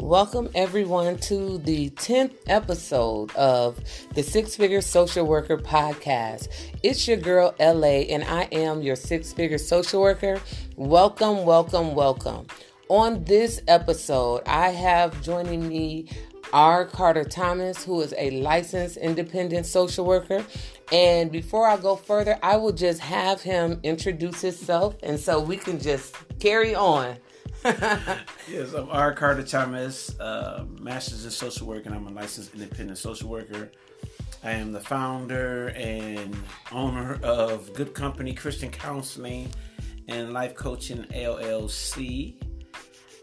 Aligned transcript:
Welcome, 0.00 0.50
everyone, 0.54 1.16
to 1.20 1.56
the 1.56 1.88
10th 1.88 2.34
episode 2.48 3.34
of 3.34 3.80
the 4.12 4.22
Six 4.22 4.54
Figure 4.54 4.82
Social 4.82 5.26
Worker 5.26 5.56
Podcast. 5.56 6.48
It's 6.82 7.08
your 7.08 7.16
girl, 7.16 7.54
LA, 7.58 8.04
and 8.10 8.22
I 8.22 8.42
am 8.52 8.82
your 8.82 8.94
six 8.94 9.32
figure 9.32 9.56
social 9.56 10.02
worker. 10.02 10.38
Welcome, 10.76 11.46
welcome, 11.46 11.94
welcome. 11.94 12.46
On 12.90 13.24
this 13.24 13.62
episode, 13.68 14.42
I 14.46 14.68
have 14.68 15.20
joining 15.22 15.66
me 15.66 16.08
R. 16.52 16.84
Carter 16.84 17.24
Thomas, 17.24 17.82
who 17.82 18.02
is 18.02 18.14
a 18.18 18.30
licensed 18.42 18.98
independent 18.98 19.64
social 19.64 20.04
worker. 20.04 20.44
And 20.92 21.32
before 21.32 21.66
I 21.66 21.78
go 21.78 21.96
further, 21.96 22.38
I 22.42 22.58
will 22.58 22.72
just 22.72 23.00
have 23.00 23.40
him 23.40 23.80
introduce 23.82 24.42
himself, 24.42 24.94
and 25.02 25.18
so 25.18 25.40
we 25.40 25.56
can 25.56 25.80
just 25.80 26.14
carry 26.38 26.74
on. 26.74 27.16
Yes, 28.48 28.74
I'm 28.74 28.88
R. 28.90 29.12
Carter 29.12 29.42
Thomas, 29.42 30.18
uh, 30.20 30.64
Master's 30.80 31.24
in 31.24 31.32
Social 31.32 31.66
Work, 31.66 31.86
and 31.86 31.94
I'm 31.94 32.06
a 32.06 32.10
licensed 32.10 32.54
independent 32.54 32.96
social 32.96 33.28
worker. 33.28 33.72
I 34.44 34.52
am 34.52 34.70
the 34.70 34.80
founder 34.80 35.68
and 35.70 36.36
owner 36.70 37.18
of 37.24 37.72
Good 37.74 37.92
Company 37.92 38.34
Christian 38.34 38.70
Counseling 38.70 39.48
and 40.06 40.32
Life 40.32 40.54
Coaching 40.54 41.02
LLC. 41.10 42.36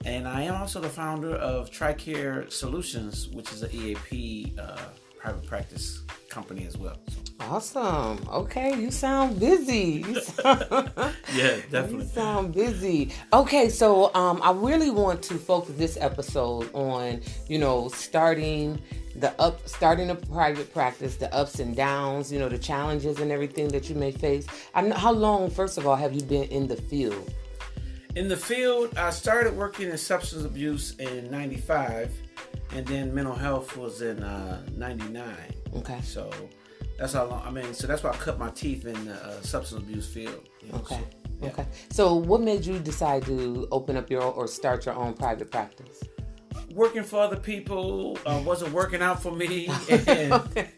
And 0.04 0.28
I 0.28 0.42
am 0.42 0.56
also 0.56 0.82
the 0.82 0.90
founder 0.90 1.36
of 1.36 1.72
TriCare 1.72 2.52
Solutions, 2.52 3.30
which 3.30 3.54
is 3.54 3.64
an 3.64 3.72
EAP 3.72 4.56
uh, 4.60 4.76
private 5.18 5.46
practice 5.48 6.04
company 6.34 6.66
as 6.66 6.78
well. 6.78 6.98
So. 7.08 7.24
Awesome. 7.40 8.28
Okay, 8.30 8.80
you 8.80 8.90
sound 8.90 9.40
busy. 9.40 10.04
You 10.08 10.22
sound, 10.22 10.92
yeah, 11.34 11.58
definitely. 11.70 12.06
You 12.06 12.06
sound 12.06 12.54
busy. 12.54 13.12
Okay, 13.32 13.70
so 13.70 14.14
um, 14.16 14.42
I 14.42 14.52
really 14.52 14.90
want 14.90 15.22
to 15.24 15.36
focus 15.36 15.76
this 15.78 15.98
episode 16.00 16.74
on 16.74 17.22
you 17.48 17.60
know 17.60 17.90
starting 17.90 18.82
the 19.16 19.40
up 19.40 19.68
starting 19.68 20.10
a 20.10 20.16
private 20.16 20.74
practice, 20.74 21.18
the 21.18 21.34
ups 21.34 21.60
and 21.60 21.76
downs, 21.76 22.32
you 22.32 22.40
know, 22.40 22.50
the 22.50 22.58
challenges 22.58 23.20
and 23.20 23.32
everything 23.32 23.68
that 23.70 23.90
you 23.90 23.96
may 23.96 24.12
face. 24.12 24.48
I 24.74 24.82
know 24.82 24.96
how 24.96 25.12
long, 25.12 25.50
first 25.50 25.78
of 25.78 25.86
all, 25.86 25.96
have 25.96 26.14
you 26.14 26.24
been 26.24 26.46
in 26.46 26.68
the 26.68 26.78
field? 26.78 27.34
In 28.16 28.28
the 28.28 28.38
field, 28.38 28.98
I 28.98 29.10
started 29.10 29.56
working 29.56 29.90
in 29.90 29.98
substance 29.98 30.46
abuse 30.46 30.96
in 30.98 31.30
'95, 31.30 32.12
and 32.72 32.86
then 32.88 33.14
mental 33.14 33.36
health 33.36 33.76
was 33.78 34.02
in 34.02 34.20
'99. 34.78 35.63
Okay. 35.78 36.00
So 36.02 36.30
that's 36.98 37.14
how 37.14 37.26
long. 37.26 37.42
I 37.46 37.52
mean, 37.52 37.74
so 37.74 37.88
that's 37.88 38.04
why 38.04 38.12
I 38.12 38.16
cut 38.16 38.38
my 38.38 38.50
teeth 38.52 38.86
in 38.86 39.06
the 39.06 39.14
uh, 39.14 39.42
substance 39.42 39.82
abuse 39.82 40.08
field. 40.08 40.48
You 40.62 40.72
know, 40.72 40.78
okay. 40.80 40.96
So, 40.96 41.02
yeah. 41.42 41.48
Okay. 41.50 41.66
So, 41.92 42.16
what 42.16 42.42
made 42.42 42.66
you 42.66 42.80
decide 42.80 43.26
to 43.26 43.68
open 43.72 43.98
up 43.98 44.10
your 44.10 44.24
or 44.24 44.48
start 44.48 44.86
your 44.86 44.96
own 44.96 45.14
private 45.14 45.52
practice? 45.52 46.04
Working 46.74 47.04
for 47.04 47.20
other 47.20 47.36
people 47.36 48.18
uh, 48.26 48.42
wasn't 48.46 48.74
working 48.74 49.02
out 49.02 49.22
for 49.22 49.32
me, 49.32 49.68
and, 49.90 50.34
okay. 50.34 50.70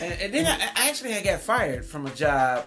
and, 0.00 0.12
and 0.20 0.34
then 0.34 0.46
I, 0.46 0.84
I 0.84 0.88
actually 0.88 1.12
had 1.12 1.24
got 1.24 1.40
fired 1.40 1.84
from 1.84 2.06
a 2.06 2.10
job, 2.10 2.66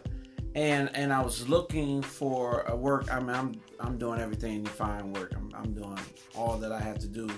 and 0.56 0.90
and 0.96 1.14
I 1.14 1.22
was 1.22 1.48
looking 1.48 2.02
for 2.02 2.64
a 2.68 2.76
work. 2.76 3.12
I 3.12 3.20
mean, 3.20 3.36
I'm 3.36 3.62
I'm 3.80 3.98
doing 3.98 4.20
everything 4.20 4.64
to 4.66 4.70
find 4.70 5.16
work. 5.16 5.34
I'm 5.36 5.50
I'm 5.56 5.74
doing 5.74 6.00
all 6.36 6.58
that 6.58 6.72
I 6.72 6.80
have 6.80 7.00
to 7.00 7.08
do 7.08 7.30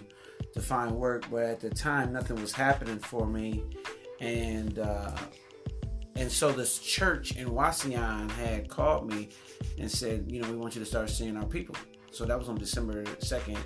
to 0.53 0.61
find 0.61 0.91
work, 0.95 1.25
but 1.31 1.43
at 1.43 1.59
the 1.59 1.69
time, 1.69 2.13
nothing 2.13 2.39
was 2.39 2.51
happening 2.51 2.99
for 2.99 3.25
me, 3.25 3.63
and. 4.19 4.79
Uh, 4.79 5.15
and 6.15 6.31
so 6.31 6.51
this 6.51 6.77
church 6.77 7.37
in 7.37 7.49
Wauseon 7.49 8.29
had 8.31 8.69
called 8.69 9.11
me 9.11 9.29
and 9.79 9.89
said, 9.89 10.31
you 10.31 10.41
know, 10.41 10.49
we 10.49 10.55
want 10.55 10.75
you 10.75 10.79
to 10.79 10.85
start 10.85 11.09
seeing 11.09 11.35
our 11.35 11.45
people. 11.45 11.75
So 12.11 12.23
that 12.25 12.37
was 12.37 12.49
on 12.49 12.55
December 12.55 13.03
2nd, 13.03 13.57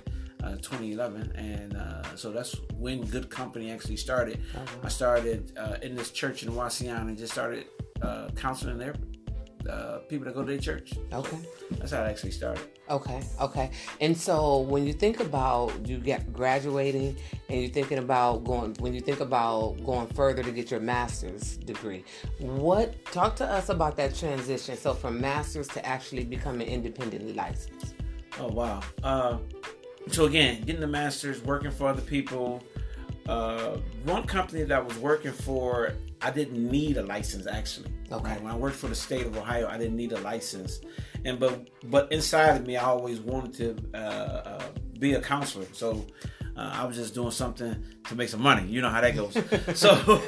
uh, 0.42 0.52
2011. 0.56 1.32
And 1.36 1.76
uh, 1.76 2.16
so 2.16 2.32
that's 2.32 2.56
when 2.72 3.02
Good 3.02 3.28
Company 3.28 3.70
actually 3.70 3.98
started. 3.98 4.40
Uh-huh. 4.54 4.64
I 4.82 4.88
started 4.88 5.52
uh, 5.58 5.76
in 5.82 5.94
this 5.94 6.10
church 6.10 6.42
in 6.42 6.50
Wauseon 6.50 7.08
and 7.08 7.18
just 7.18 7.32
started 7.32 7.66
uh, 8.00 8.30
counseling 8.34 8.78
there 8.78 8.94
uh, 9.68 9.98
people 10.08 10.26
that 10.26 10.34
go 10.34 10.42
to 10.42 10.46
their 10.46 10.58
church. 10.58 10.94
Okay. 11.12 11.38
That's 11.72 11.92
how 11.92 12.04
it 12.04 12.08
actually 12.08 12.32
started. 12.32 12.64
Okay, 12.90 13.22
okay. 13.40 13.70
And 14.00 14.16
so 14.16 14.60
when 14.60 14.86
you 14.86 14.92
think 14.92 15.20
about 15.20 15.86
you 15.86 15.98
get 15.98 16.32
graduating 16.32 17.16
and 17.48 17.60
you're 17.60 17.70
thinking 17.70 17.98
about 17.98 18.44
going 18.44 18.74
when 18.80 18.94
you 18.94 19.00
think 19.00 19.20
about 19.20 19.84
going 19.84 20.06
further 20.08 20.42
to 20.42 20.50
get 20.50 20.70
your 20.70 20.80
master's 20.80 21.58
degree, 21.58 22.04
what 22.38 23.04
talk 23.06 23.36
to 23.36 23.44
us 23.44 23.68
about 23.68 23.96
that 23.96 24.14
transition? 24.14 24.76
So 24.76 24.94
from 24.94 25.20
master's 25.20 25.68
to 25.68 25.84
actually 25.84 26.24
becoming 26.24 26.66
independently 26.66 27.34
licensed. 27.34 27.94
Oh 28.40 28.48
wow. 28.48 28.80
Uh, 29.02 29.38
so 30.08 30.24
again, 30.24 30.62
getting 30.62 30.80
the 30.80 30.86
master's, 30.86 31.42
working 31.42 31.70
for 31.70 31.88
other 31.88 32.02
people. 32.02 32.62
Uh, 33.28 33.76
one 34.04 34.24
company 34.24 34.62
that 34.62 34.78
I 34.78 34.80
was 34.80 34.96
working 34.96 35.32
for, 35.32 35.92
I 36.20 36.30
didn't 36.30 36.70
need 36.70 36.96
a 36.96 37.02
license 37.02 37.46
actually. 37.46 37.90
Okay. 38.10 38.30
Right? 38.30 38.42
When 38.42 38.52
I 38.52 38.56
worked 38.56 38.76
for 38.76 38.88
the 38.88 38.94
state 38.94 39.26
of 39.26 39.36
Ohio, 39.36 39.68
I 39.68 39.78
didn't 39.78 39.96
need 39.96 40.12
a 40.12 40.20
license, 40.20 40.80
and 41.24 41.38
but 41.38 41.68
but 41.84 42.10
inside 42.12 42.56
of 42.56 42.66
me, 42.66 42.76
I 42.76 42.84
always 42.84 43.20
wanted 43.20 43.54
to 43.54 43.98
uh, 43.98 43.98
uh, 43.98 44.64
be 44.98 45.14
a 45.14 45.20
counselor. 45.20 45.66
So 45.72 46.06
uh, 46.56 46.70
I 46.74 46.84
was 46.84 46.96
just 46.96 47.14
doing 47.14 47.30
something 47.30 47.84
to 48.08 48.14
make 48.16 48.28
some 48.28 48.42
money. 48.42 48.66
You 48.66 48.82
know 48.82 48.88
how 48.88 49.00
that 49.00 49.14
goes. 49.14 49.36
so, 49.78 50.22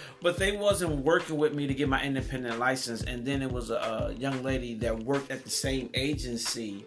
but 0.22 0.36
they 0.36 0.56
wasn't 0.56 1.04
working 1.04 1.36
with 1.36 1.54
me 1.54 1.66
to 1.68 1.74
get 1.74 1.88
my 1.88 2.02
independent 2.02 2.58
license, 2.58 3.02
and 3.02 3.24
then 3.24 3.42
it 3.42 3.52
was 3.52 3.70
a, 3.70 3.76
a 3.76 4.12
young 4.14 4.42
lady 4.42 4.74
that 4.74 5.04
worked 5.04 5.30
at 5.30 5.44
the 5.44 5.50
same 5.50 5.90
agency 5.94 6.84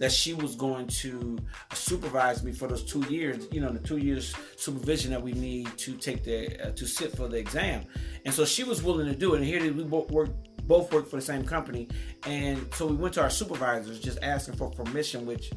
that 0.00 0.10
she 0.10 0.32
was 0.32 0.56
going 0.56 0.86
to 0.86 1.38
supervise 1.74 2.42
me 2.42 2.52
for 2.52 2.66
those 2.66 2.82
two 2.82 3.04
years. 3.12 3.46
You 3.52 3.60
know, 3.60 3.70
the 3.70 3.78
two 3.78 3.98
years 3.98 4.34
supervision 4.56 5.12
that 5.12 5.22
we 5.22 5.32
need 5.32 5.68
to 5.78 5.94
take 5.94 6.24
the 6.24 6.68
uh, 6.68 6.70
to 6.72 6.86
sit 6.86 7.14
for 7.14 7.28
the 7.28 7.36
exam. 7.36 7.84
And 8.24 8.34
so 8.34 8.44
she 8.44 8.64
was 8.64 8.82
willing 8.82 9.06
to 9.06 9.14
do 9.14 9.34
it. 9.34 9.38
And 9.38 9.46
here 9.46 9.60
we 9.72 9.84
both 9.84 10.10
work 10.10 10.30
both 10.62 10.92
work 10.92 11.08
for 11.08 11.16
the 11.16 11.22
same 11.22 11.44
company. 11.44 11.88
And 12.26 12.66
so 12.74 12.86
we 12.86 12.96
went 12.96 13.14
to 13.14 13.22
our 13.22 13.30
supervisors 13.30 14.00
just 14.00 14.18
asking 14.22 14.56
for 14.56 14.70
permission, 14.70 15.26
which 15.26 15.50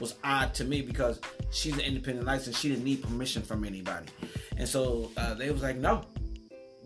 was 0.00 0.14
odd 0.22 0.54
to 0.54 0.64
me 0.64 0.80
because 0.80 1.20
she's 1.50 1.74
an 1.74 1.80
independent 1.80 2.26
license. 2.26 2.58
She 2.58 2.68
didn't 2.68 2.84
need 2.84 3.02
permission 3.02 3.42
from 3.42 3.64
anybody. 3.64 4.06
And 4.56 4.68
so 4.68 5.10
uh, 5.16 5.34
they 5.34 5.50
was 5.50 5.62
like, 5.62 5.76
no, 5.76 6.02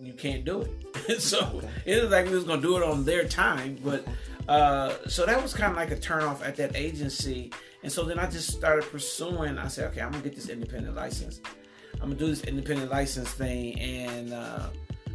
you 0.00 0.14
can't 0.14 0.44
do 0.44 0.62
it. 0.62 1.20
so 1.20 1.40
okay. 1.54 1.68
it 1.84 2.02
was 2.02 2.10
like 2.10 2.26
we 2.26 2.34
was 2.34 2.44
gonna 2.44 2.62
do 2.62 2.76
it 2.76 2.82
on 2.82 3.04
their 3.04 3.26
time, 3.26 3.78
but 3.84 4.06
uh, 4.48 4.94
so 5.06 5.26
that 5.26 5.42
was 5.42 5.52
kind 5.52 5.70
of 5.70 5.76
like 5.76 5.90
a 5.90 5.96
turnoff 5.96 6.46
at 6.46 6.56
that 6.56 6.74
agency. 6.74 7.52
And 7.82 7.92
so 7.92 8.04
then 8.04 8.18
I 8.18 8.28
just 8.28 8.50
started 8.50 8.90
pursuing. 8.90 9.58
I 9.58 9.68
said, 9.68 9.90
okay, 9.90 10.00
I'm 10.00 10.10
gonna 10.10 10.24
get 10.24 10.34
this 10.34 10.48
independent 10.48 10.96
license. 10.96 11.40
I'm 11.94 12.08
gonna 12.08 12.14
do 12.14 12.26
this 12.26 12.44
independent 12.44 12.90
license 12.90 13.30
thing. 13.30 13.78
And 13.78 14.32
uh, 14.32 14.70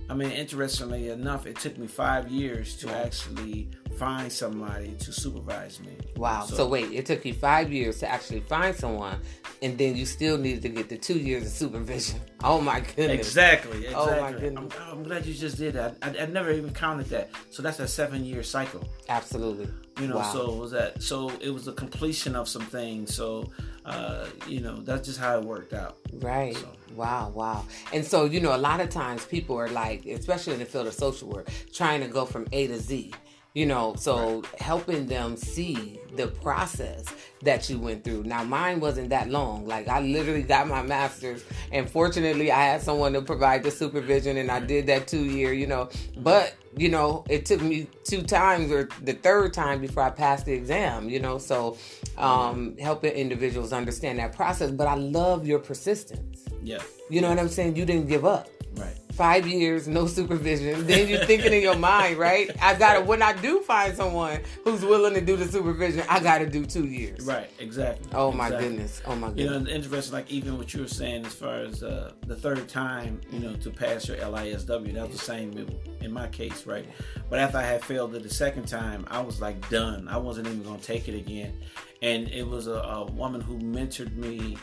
I 0.10 0.14
mean, 0.14 0.32
interestingly 0.32 1.10
enough, 1.10 1.46
it 1.46 1.58
took 1.58 1.78
me 1.78 1.88
five 1.88 2.30
years 2.30 2.76
to 2.78 2.94
actually 2.94 3.70
find 3.98 4.32
somebody 4.32 4.96
to 5.00 5.14
supervise 5.14 5.80
me. 5.80 5.98
Wow. 6.18 6.46
So, 6.46 6.56
so, 6.56 6.68
wait, 6.68 6.92
it 6.92 7.06
took 7.06 7.24
you 7.26 7.34
five 7.34 7.72
years 7.72 8.00
to 8.00 8.12
actually 8.12 8.42
find 8.42 8.76
someone, 8.76 9.20
and 9.62 9.78
then 9.78 9.96
you 9.96 10.06
still 10.06 10.38
needed 10.38 10.62
to 10.64 10.70
get 10.70 10.90
the 10.90 10.98
two 10.98 11.18
years 11.18 11.44
of 11.44 11.52
supervision. 11.52 12.20
Oh 12.46 12.60
my 12.60 12.82
goodness. 12.82 13.26
Exactly. 13.26 13.86
exactly. 13.86 13.94
Oh 13.96 14.22
my 14.22 14.34
goodness. 14.34 14.74
I'm, 14.82 14.92
I'm 14.98 15.04
glad 15.04 15.26
you 15.26 15.34
just 15.34 15.58
did 15.58 15.76
that. 15.76 15.96
I, 16.02 16.10
I, 16.10 16.26
never 16.26 16.52
even 16.52 16.74
counted 16.74 17.06
that. 17.06 17.30
So 17.52 17.64
that's 17.64 17.80
a 17.80 17.88
seven 17.88 18.26
year 18.26 18.44
cycle. 18.44 18.86
Absolutely. 19.08 19.70
You 19.98 20.08
know, 20.08 20.18
wow. 20.18 20.34
so 20.34 20.54
was 20.56 20.72
that. 20.72 21.02
So 21.02 21.32
it 21.40 21.52
was 21.52 21.64
the 21.64 21.72
completion 21.72 22.36
of 22.36 22.50
some 22.50 22.64
things. 22.64 23.16
So, 23.16 23.50
uh, 23.86 24.28
you 24.48 24.62
know, 24.62 24.78
that's 24.82 25.08
just 25.08 25.20
how 25.20 25.38
it 25.40 25.46
worked 25.46 25.74
out. 25.74 25.98
Right. 26.14 26.56
So. 26.56 26.70
Wow, 26.96 27.32
wow. 27.34 27.66
And 27.92 28.06
so, 28.06 28.26
you 28.26 28.40
know, 28.40 28.56
a 28.56 28.58
lot 28.58 28.80
of 28.80 28.90
times 28.90 29.26
people 29.26 29.58
are 29.58 29.70
like, 29.70 30.06
especially 30.06 30.54
in 30.54 30.60
the 30.60 30.66
field 30.66 30.88
of 30.88 30.94
social 30.94 31.28
work, 31.28 31.50
trying 31.74 32.02
to 32.02 32.08
go 32.08 32.26
from 32.26 32.48
A 32.52 32.68
to 32.68 32.80
Z 32.80 33.14
you 33.54 33.68
know 33.68 33.94
so 33.98 34.42
right. 34.42 34.62
helping 34.62 35.06
them 35.06 35.38
see 35.38 36.00
the 36.16 36.28
process 36.28 37.06
that 37.44 37.70
you 37.70 37.78
went 37.78 38.04
through 38.04 38.24
now 38.24 38.44
mine 38.44 38.80
wasn't 38.80 39.08
that 39.10 39.30
long 39.30 39.66
like 39.68 39.88
i 39.88 40.00
literally 40.00 40.42
got 40.42 40.68
my 40.68 40.82
master's 40.82 41.44
and 41.72 41.90
fortunately 41.90 42.52
i 42.52 42.64
had 42.64 42.82
someone 42.82 43.14
to 43.14 43.22
provide 43.22 43.64
the 43.64 43.70
supervision 43.70 44.38
and 44.38 44.50
i 44.50 44.60
did 44.60 44.88
that 44.88 45.08
two 45.08 45.26
year 45.26 45.54
you 45.54 45.68
know 45.68 45.88
but 46.18 46.56
you 46.78 46.90
know 46.90 47.24
it 47.30 47.46
took 47.46 47.62
me 47.62 47.88
two 48.04 48.24
times 48.24 48.72
or 48.72 48.90
the 49.04 49.14
third 49.14 49.54
time 49.54 49.80
before 49.80 50.02
i 50.02 50.10
passed 50.10 50.46
the 50.46 50.54
exam 50.54 51.08
you 51.08 51.20
know 51.20 51.38
so 51.38 51.78
um 52.18 52.78
helping 52.78 53.12
individuals 53.12 53.74
understand 53.74 54.20
that 54.20 54.36
process. 54.36 54.72
But 54.72 54.88
i 54.88 54.96
love 54.96 55.48
your 55.48 55.60
persistence. 55.60 56.46
Yeah. 56.64 56.82
You 57.10 57.22
know 57.22 57.30
what 57.30 57.40
i'm 57.40 57.50
saying? 57.50 57.76
You 57.76 57.86
didn't 57.86 58.08
give 58.08 58.26
up. 58.26 58.50
Right 58.76 59.03
five 59.14 59.48
years, 59.48 59.88
no 59.88 60.08
supervision. 60.08 60.88
Then 60.88 61.08
you're 61.08 61.26
thinking 61.26 61.54
in 61.54 61.62
your 61.62 61.78
mind, 61.78 62.18
right? 62.18 62.50
I 62.62 62.74
gotta 62.76 63.02
when 63.02 63.22
I 63.22 63.34
do 63.34 63.62
find 63.62 63.96
someone 63.96 64.42
who's 64.64 64.84
willing 64.84 65.14
to 65.14 65.22
do 65.22 65.36
the 65.36 65.46
supervision, 65.46 66.04
I 66.10 66.20
gotta 66.20 66.48
do 66.48 66.66
two 66.66 66.86
years. 66.86 67.26
Right, 67.26 67.50
exactly. 67.60 68.10
Oh 68.14 68.32
my 68.32 68.50
goodness. 68.50 69.02
Oh 69.06 69.16
my 69.16 69.28
goodness. 69.28 69.44
You 69.44 69.50
know, 69.52 69.60
the 69.60 69.74
interesting. 69.74 70.14
Like 70.14 70.32
even 70.32 70.58
what 70.58 70.74
you 70.74 70.82
were 70.82 70.88
saying 70.88 71.26
as 71.26 71.34
far 71.34 71.60
as 71.60 71.84
uh, 71.84 72.14
the 72.26 72.36
third 72.36 72.68
time, 72.68 73.22
you 73.32 73.40
know, 73.40 73.54
to 73.56 73.70
pass 73.70 74.08
your 74.08 74.18
LISW, 74.18 74.94
that 74.94 75.08
was 75.08 75.18
the 75.20 75.26
same 75.26 75.68
in 76.02 76.12
my 76.12 76.28
case, 76.28 76.66
right? 76.66 76.86
But 77.30 77.40
after 77.40 77.58
I 77.58 77.64
had 77.64 77.84
failed 77.84 78.16
it 78.16 78.24
the 78.24 78.30
second 78.30 78.68
time, 78.68 79.06
I 79.10 79.22
was 79.22 79.40
like 79.42 79.70
done. 79.70 80.08
I 80.08 80.18
wasn't 80.18 80.48
even 80.48 80.64
gonna 80.64 80.80
take 80.80 81.08
it 81.08 81.16
again. 81.16 81.54
And 82.02 82.28
it 82.30 82.46
was 82.46 82.68
a, 82.68 82.74
a 82.74 83.06
woman 83.06 83.40
who 83.40 83.58
mentored 83.60 84.16
me 84.18 84.58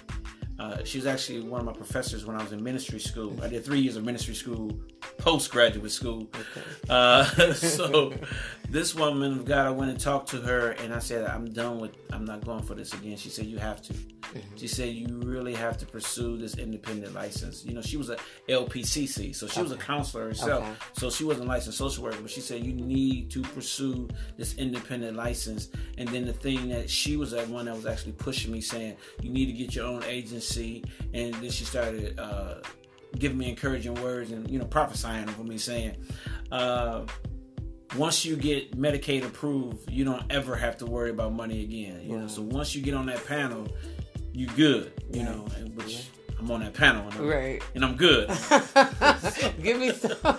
Uh, 0.61 0.85
she 0.85 0.99
was 0.99 1.07
actually 1.07 1.41
one 1.41 1.59
of 1.59 1.67
my 1.67 1.73
professors 1.73 2.27
when 2.27 2.37
I 2.37 2.43
was 2.43 2.53
in 2.53 2.62
ministry 2.62 3.01
school. 3.01 3.35
I 3.43 3.49
did 3.49 3.65
three 3.65 3.81
years 3.81 3.97
of 3.97 4.05
ministry 4.05 4.35
school, 4.35 4.79
postgraduate 5.17 5.91
school. 5.91 6.29
Okay. 6.35 6.67
Uh, 6.87 7.25
so 7.55 8.12
this 8.69 8.95
woman 8.95 9.33
of 9.33 9.47
God, 9.47 9.67
I 9.67 9.71
went 9.71 9.91
and 9.91 9.99
talked 9.99 10.29
to 10.31 10.37
her, 10.43 10.73
and 10.73 10.93
I 10.93 10.99
said, 10.99 11.27
"I'm 11.27 11.51
done 11.51 11.81
with. 11.81 11.97
I'm 12.12 12.27
not 12.27 12.45
going 12.45 12.62
for 12.62 12.75
this 12.75 12.93
again." 12.93 13.17
She 13.17 13.31
said, 13.31 13.47
"You 13.47 13.57
have 13.57 13.81
to." 13.85 13.95
Mm-hmm. 14.20 14.56
She 14.56 14.69
said, 14.69 14.94
"You 14.94 15.20
really 15.25 15.55
have 15.55 15.78
to 15.78 15.87
pursue 15.87 16.37
this 16.37 16.56
independent 16.56 17.14
license." 17.14 17.64
You 17.64 17.75
know, 17.75 17.82
she 17.82 17.96
was 17.96 18.11
a 18.11 18.17
LPCC, 18.49 19.34
so 19.34 19.46
she 19.46 19.52
okay. 19.55 19.62
was 19.62 19.72
a 19.72 19.76
counselor 19.76 20.26
herself. 20.26 20.64
Okay. 20.64 20.75
So 20.94 21.11
she 21.11 21.25
wasn't 21.25 21.49
licensed 21.49 21.78
social 21.78 22.05
worker, 22.05 22.19
but 22.20 22.31
she 22.31 22.40
said, 22.40 22.64
"You 22.64 22.72
need 22.72 23.31
to 23.32 23.43
pursue 23.43 24.08
this 24.37 24.55
independent 24.56 25.17
license." 25.17 25.69
And 25.99 26.08
then 26.08 26.25
the 26.25 26.32
thing 26.32 26.69
that 26.69 26.88
she 26.88 27.17
was 27.17 27.31
that 27.32 27.49
one 27.49 27.67
that 27.67 27.75
was 27.75 27.87
actually 27.87 28.12
pushing 28.12 28.52
me, 28.52 28.61
saying, 28.61 28.96
"You 29.22 29.31
need 29.31 29.46
to 29.46 29.52
get 29.52 29.75
your 29.75 29.87
own 29.87 30.05
agency." 30.05 30.84
And 31.12 31.34
then 31.34 31.50
she 31.50 31.64
started. 31.64 32.19
Uh, 32.19 32.56
giving 33.19 33.38
me 33.38 33.49
encouraging 33.49 33.94
words 33.94 34.31
and 34.31 34.49
you 34.50 34.58
know 34.58 34.64
prophesying 34.64 35.28
over 35.28 35.43
me 35.43 35.58
saying 35.58 35.96
uh, 36.52 37.05
once 37.96 38.25
you 38.25 38.37
get 38.37 38.78
medicaid 38.78 39.25
approved 39.25 39.90
you 39.90 40.05
don't 40.05 40.22
ever 40.31 40.55
have 40.55 40.76
to 40.76 40.87
worry 40.87 41.11
about 41.11 41.32
money 41.32 41.64
again 41.64 42.00
you 42.05 42.17
know 42.17 42.28
so 42.28 42.40
once 42.43 42.75
you 42.75 42.81
get 42.81 42.94
on 42.94 43.06
that 43.06 43.25
panel 43.26 43.67
you 44.32 44.47
good 44.49 44.93
you 45.12 45.23
know 45.23 45.47
which 45.75 46.09
I'm 46.41 46.50
on 46.50 46.61
that 46.61 46.73
panel, 46.73 47.06
and 47.06 47.15
I'm, 47.15 47.27
right? 47.27 47.62
And 47.75 47.85
I'm 47.85 47.97
good. 47.97 48.29
Give 49.62 49.79
me 49.79 49.93
some. 49.93 50.17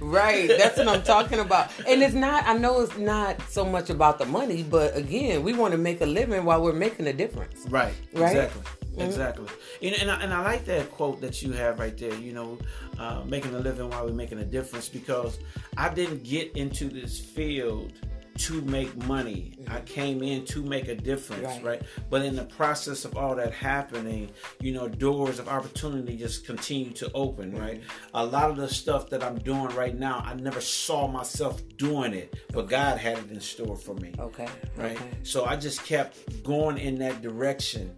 right, 0.00 0.48
that's 0.48 0.78
what 0.78 0.88
I'm 0.88 1.02
talking 1.02 1.38
about. 1.38 1.70
And 1.86 2.02
it's 2.02 2.14
not. 2.14 2.46
I 2.46 2.56
know 2.56 2.80
it's 2.80 2.96
not 2.96 3.42
so 3.50 3.62
much 3.62 3.90
about 3.90 4.18
the 4.18 4.24
money, 4.24 4.62
but 4.62 4.96
again, 4.96 5.42
we 5.42 5.52
want 5.52 5.72
to 5.72 5.78
make 5.78 6.00
a 6.00 6.06
living 6.06 6.46
while 6.46 6.62
we're 6.62 6.72
making 6.72 7.08
a 7.08 7.12
difference. 7.12 7.66
Right. 7.68 7.92
Right. 8.14 8.30
Exactly. 8.30 8.62
Mm-hmm. 8.62 9.00
Exactly. 9.02 9.46
And, 9.82 9.94
and 10.00 10.10
I, 10.10 10.22
and, 10.22 10.34
I, 10.34 10.42
like 10.42 10.64
that 10.66 10.90
quote 10.90 11.20
that 11.20 11.42
you 11.42 11.52
have 11.52 11.78
right 11.78 11.96
there, 11.96 12.14
you 12.14 12.32
know, 12.32 12.58
uh, 12.98 13.22
making 13.26 13.54
a 13.54 13.58
living 13.58 13.88
while 13.90 14.04
we're 14.06 14.12
making 14.12 14.38
a 14.38 14.44
difference 14.44 14.88
because 14.88 15.38
I 15.76 15.92
didn't 15.92 16.24
get 16.24 16.56
into 16.56 16.88
this 16.88 17.18
field 17.18 17.92
to 18.38 18.60
make 18.62 18.96
money. 19.06 19.54
Mm-hmm. 19.60 19.72
I 19.72 19.80
came 19.80 20.22
in 20.22 20.44
to 20.46 20.62
make 20.62 20.88
a 20.88 20.94
difference, 20.94 21.44
right. 21.44 21.64
right. 21.64 21.82
But 22.10 22.24
in 22.24 22.36
the 22.36 22.44
process 22.44 23.04
of 23.04 23.16
all 23.16 23.34
that 23.36 23.52
happening, 23.52 24.30
you 24.60 24.72
know, 24.72 24.88
doors 24.88 25.38
of 25.38 25.48
opportunity 25.48 26.16
just 26.16 26.46
continue 26.46 26.92
to 26.92 27.10
open, 27.12 27.52
mm-hmm. 27.52 27.60
right? 27.60 27.82
A 28.14 28.24
lot 28.24 28.50
of 28.50 28.56
the 28.56 28.68
stuff 28.68 29.10
that 29.10 29.22
I'm 29.22 29.38
doing 29.38 29.74
right 29.74 29.98
now, 29.98 30.22
I 30.24 30.34
never 30.34 30.60
saw 30.60 31.06
myself 31.06 31.60
doing 31.76 32.14
it, 32.14 32.34
but 32.48 32.64
okay. 32.64 32.70
God 32.70 32.98
had 32.98 33.18
it 33.18 33.30
in 33.30 33.40
store 33.40 33.76
for 33.76 33.94
me. 33.94 34.12
Okay. 34.18 34.48
Right. 34.76 34.92
Okay. 34.92 35.10
So 35.22 35.44
I 35.44 35.56
just 35.56 35.84
kept 35.84 36.42
going 36.42 36.78
in 36.78 36.98
that 36.98 37.22
direction 37.22 37.96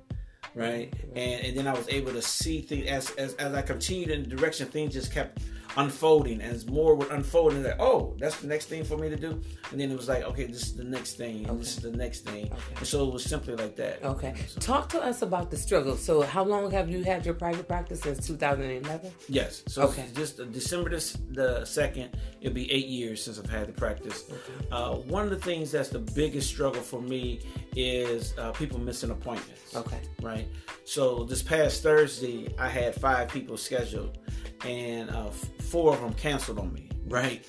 right? 0.55 0.93
And 1.15 1.45
and 1.45 1.57
then 1.57 1.67
I 1.67 1.75
was 1.75 1.89
able 1.89 2.13
to 2.13 2.23
see 2.23 2.61
things 2.61 2.87
as 2.87 3.11
as, 3.13 3.35
as 3.35 3.55
I 3.55 3.63
continued 3.63 4.11
in 4.11 4.23
the 4.23 4.37
direction, 4.37 4.69
things 4.69 4.93
just 4.93 5.13
kept 5.13 5.41
unfolding 5.76 6.41
and 6.41 6.55
as 6.55 6.67
more 6.67 6.94
would 6.94 7.11
unfold 7.11 7.53
and 7.53 7.65
like 7.65 7.81
oh 7.81 8.15
that's 8.19 8.41
the 8.41 8.47
next 8.47 8.67
thing 8.67 8.85
for 8.85 8.97
me 8.97 9.09
to 9.09 9.17
do? 9.17 9.41
And 9.71 9.81
then 9.81 9.91
it 9.91 9.97
was 9.97 10.09
like 10.09 10.25
okay 10.25 10.44
this 10.44 10.62
is 10.62 10.75
the 10.75 10.85
next 10.85 11.15
thing 11.15 11.38
and 11.38 11.50
okay. 11.50 11.59
this 11.59 11.76
is 11.76 11.82
the 11.82 11.91
next 11.91 12.21
thing. 12.25 12.47
Okay. 12.47 12.75
and 12.76 12.87
so 12.87 13.06
it 13.06 13.12
was 13.12 13.25
simply 13.25 13.55
like 13.56 13.76
that. 13.76 14.03
Okay. 14.05 14.35
So. 14.49 14.61
talk 14.61 14.88
to 14.91 15.00
us 15.03 15.23
about 15.23 15.50
the 15.50 15.56
struggle. 15.56 15.97
So 15.97 16.23
how 16.23 16.44
long 16.44 16.71
have 16.71 16.88
you 16.88 17.03
had 17.03 17.25
your 17.25 17.35
private 17.35 17.69
practice? 17.69 18.00
Since 18.00 18.26
2011 18.26 19.12
yes. 19.29 19.62
So 19.67 19.82
okay. 19.82 20.06
just 20.15 20.41
uh, 20.41 20.44
december 20.44 20.91
the 20.91 21.61
2nd 21.65 22.09
it'll 22.41 22.55
be 22.55 22.71
eight 22.71 22.87
years 22.87 23.23
since 23.25 23.38
i've 23.38 23.50
had 23.50 23.69
the 23.69 23.73
practice. 23.73 24.25
Okay. 24.31 24.69
uh, 24.71 24.94
one 24.94 25.25
of 25.25 25.31
the 25.31 25.38
things 25.38 25.73
that's 25.73 25.88
the 25.88 25.99
biggest 25.99 26.49
struggle 26.49 26.82
for 26.82 27.00
me 27.00 27.41
is 27.76 28.35
uh, 28.38 28.53
people 28.53 28.79
missing 28.79 29.11
appointments. 29.11 29.75
Okay. 29.75 29.99
Right? 30.23 30.47
So 30.85 31.25
this 31.25 31.43
past 31.43 31.82
thursday 31.82 32.55
i 32.59 32.69
had 32.69 32.94
five 32.94 33.29
people 33.29 33.56
scheduled 33.56 34.19
and 34.64 35.11
uh, 35.11 35.31
four 35.31 35.94
of 35.94 36.00
them 36.00 36.14
canceled 36.14 36.58
on 36.58 36.72
me, 36.72 36.88
right? 37.06 37.44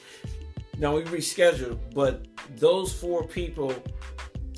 Now 0.77 0.95
we 0.95 1.03
rescheduled, 1.03 1.79
but 1.93 2.25
those 2.57 2.93
four 2.93 3.23
people, 3.23 3.73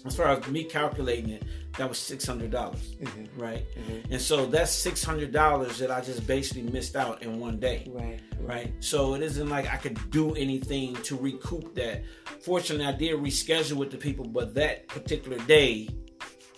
as 0.05 0.15
far 0.15 0.27
as 0.27 0.47
me 0.47 0.63
calculating 0.63 1.29
it, 1.29 1.43
that 1.77 1.87
was 1.87 1.99
six 1.99 2.25
hundred 2.25 2.49
dollars, 2.49 2.95
mm-hmm. 2.99 3.39
right? 3.39 3.63
Mm-hmm. 3.75 4.13
And 4.13 4.21
so 4.21 4.47
that's 4.47 4.71
six 4.71 5.03
hundred 5.03 5.31
dollars 5.31 5.77
that 5.77 5.91
I 5.91 6.01
just 6.01 6.25
basically 6.25 6.63
missed 6.63 6.95
out 6.95 7.21
in 7.21 7.39
one 7.39 7.59
day, 7.59 7.87
right? 7.91 8.19
Right. 8.39 8.73
So 8.79 9.13
it 9.13 9.21
isn't 9.21 9.47
like 9.47 9.71
I 9.71 9.77
could 9.77 10.09
do 10.09 10.33
anything 10.33 10.95
to 11.03 11.15
recoup 11.15 11.75
that. 11.75 12.03
Fortunately, 12.41 12.85
I 12.85 12.93
did 12.93 13.15
reschedule 13.17 13.73
with 13.73 13.91
the 13.91 13.97
people, 13.97 14.25
but 14.25 14.55
that 14.55 14.87
particular 14.87 15.37
day, 15.45 15.87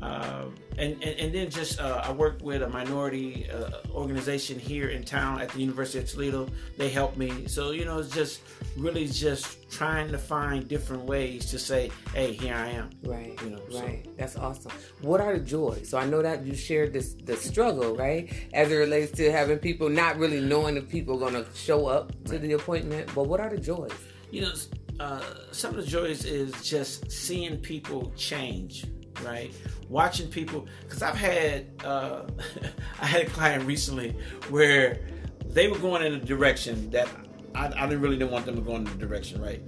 Uh, 0.02 0.46
and, 0.78 0.94
and, 1.02 1.20
and 1.20 1.34
then 1.34 1.50
just 1.50 1.78
uh, 1.78 2.00
I 2.02 2.12
work 2.12 2.38
with 2.40 2.62
a 2.62 2.68
minority 2.68 3.50
uh, 3.50 3.70
organization 3.92 4.58
here 4.58 4.88
in 4.88 5.04
town 5.04 5.40
at 5.42 5.50
the 5.50 5.60
University 5.60 5.98
of 5.98 6.08
Toledo. 6.08 6.48
They 6.78 6.88
help 6.88 7.18
me, 7.18 7.46
so 7.46 7.72
you 7.72 7.84
know 7.84 7.98
it's 7.98 8.14
just 8.14 8.40
really 8.78 9.06
just 9.06 9.70
trying 9.70 10.10
to 10.10 10.16
find 10.16 10.66
different 10.66 11.02
ways 11.02 11.46
to 11.50 11.58
say, 11.58 11.90
"Hey, 12.14 12.32
here 12.32 12.54
I 12.54 12.68
am." 12.68 12.90
Right. 13.02 13.38
You 13.42 13.50
know. 13.50 13.62
Right. 13.78 14.04
So. 14.04 14.10
That's 14.16 14.36
awesome. 14.36 14.72
What 15.02 15.20
are 15.20 15.36
the 15.36 15.44
joys? 15.44 15.90
So 15.90 15.98
I 15.98 16.06
know 16.06 16.22
that 16.22 16.46
you 16.46 16.54
shared 16.54 16.94
this 16.94 17.12
the 17.12 17.36
struggle, 17.36 17.94
right, 17.94 18.32
as 18.54 18.72
it 18.72 18.76
relates 18.76 19.12
to 19.12 19.30
having 19.30 19.58
people 19.58 19.90
not 19.90 20.16
really 20.16 20.40
knowing 20.40 20.78
if 20.78 20.88
people 20.88 21.16
are 21.16 21.30
going 21.30 21.44
to 21.44 21.50
show 21.54 21.86
up 21.86 22.12
to 22.24 22.32
right. 22.32 22.40
the 22.40 22.52
appointment. 22.52 23.10
But 23.14 23.24
what 23.24 23.40
are 23.40 23.50
the 23.50 23.58
joys? 23.58 23.92
You 24.30 24.42
know, 24.42 24.52
uh, 24.98 25.20
some 25.52 25.76
of 25.76 25.84
the 25.84 25.90
joys 25.90 26.24
is 26.24 26.52
just 26.62 27.10
seeing 27.10 27.58
people 27.58 28.12
change 28.16 28.86
right? 29.24 29.52
Watching 29.88 30.28
people, 30.28 30.66
because 30.82 31.02
I've 31.02 31.16
had 31.16 31.66
uh, 31.84 32.22
I 33.00 33.06
had 33.06 33.22
a 33.22 33.30
client 33.30 33.64
recently 33.64 34.16
where 34.48 35.00
they 35.46 35.68
were 35.68 35.78
going 35.78 36.02
in 36.04 36.14
a 36.14 36.20
direction 36.20 36.90
that 36.90 37.08
I, 37.54 37.66
I 37.66 37.86
didn't 37.86 38.00
really 38.00 38.16
didn't 38.16 38.30
want 38.30 38.46
them 38.46 38.56
to 38.56 38.62
go 38.62 38.76
in 38.76 38.84
the 38.84 38.90
direction, 38.92 39.42
right? 39.42 39.60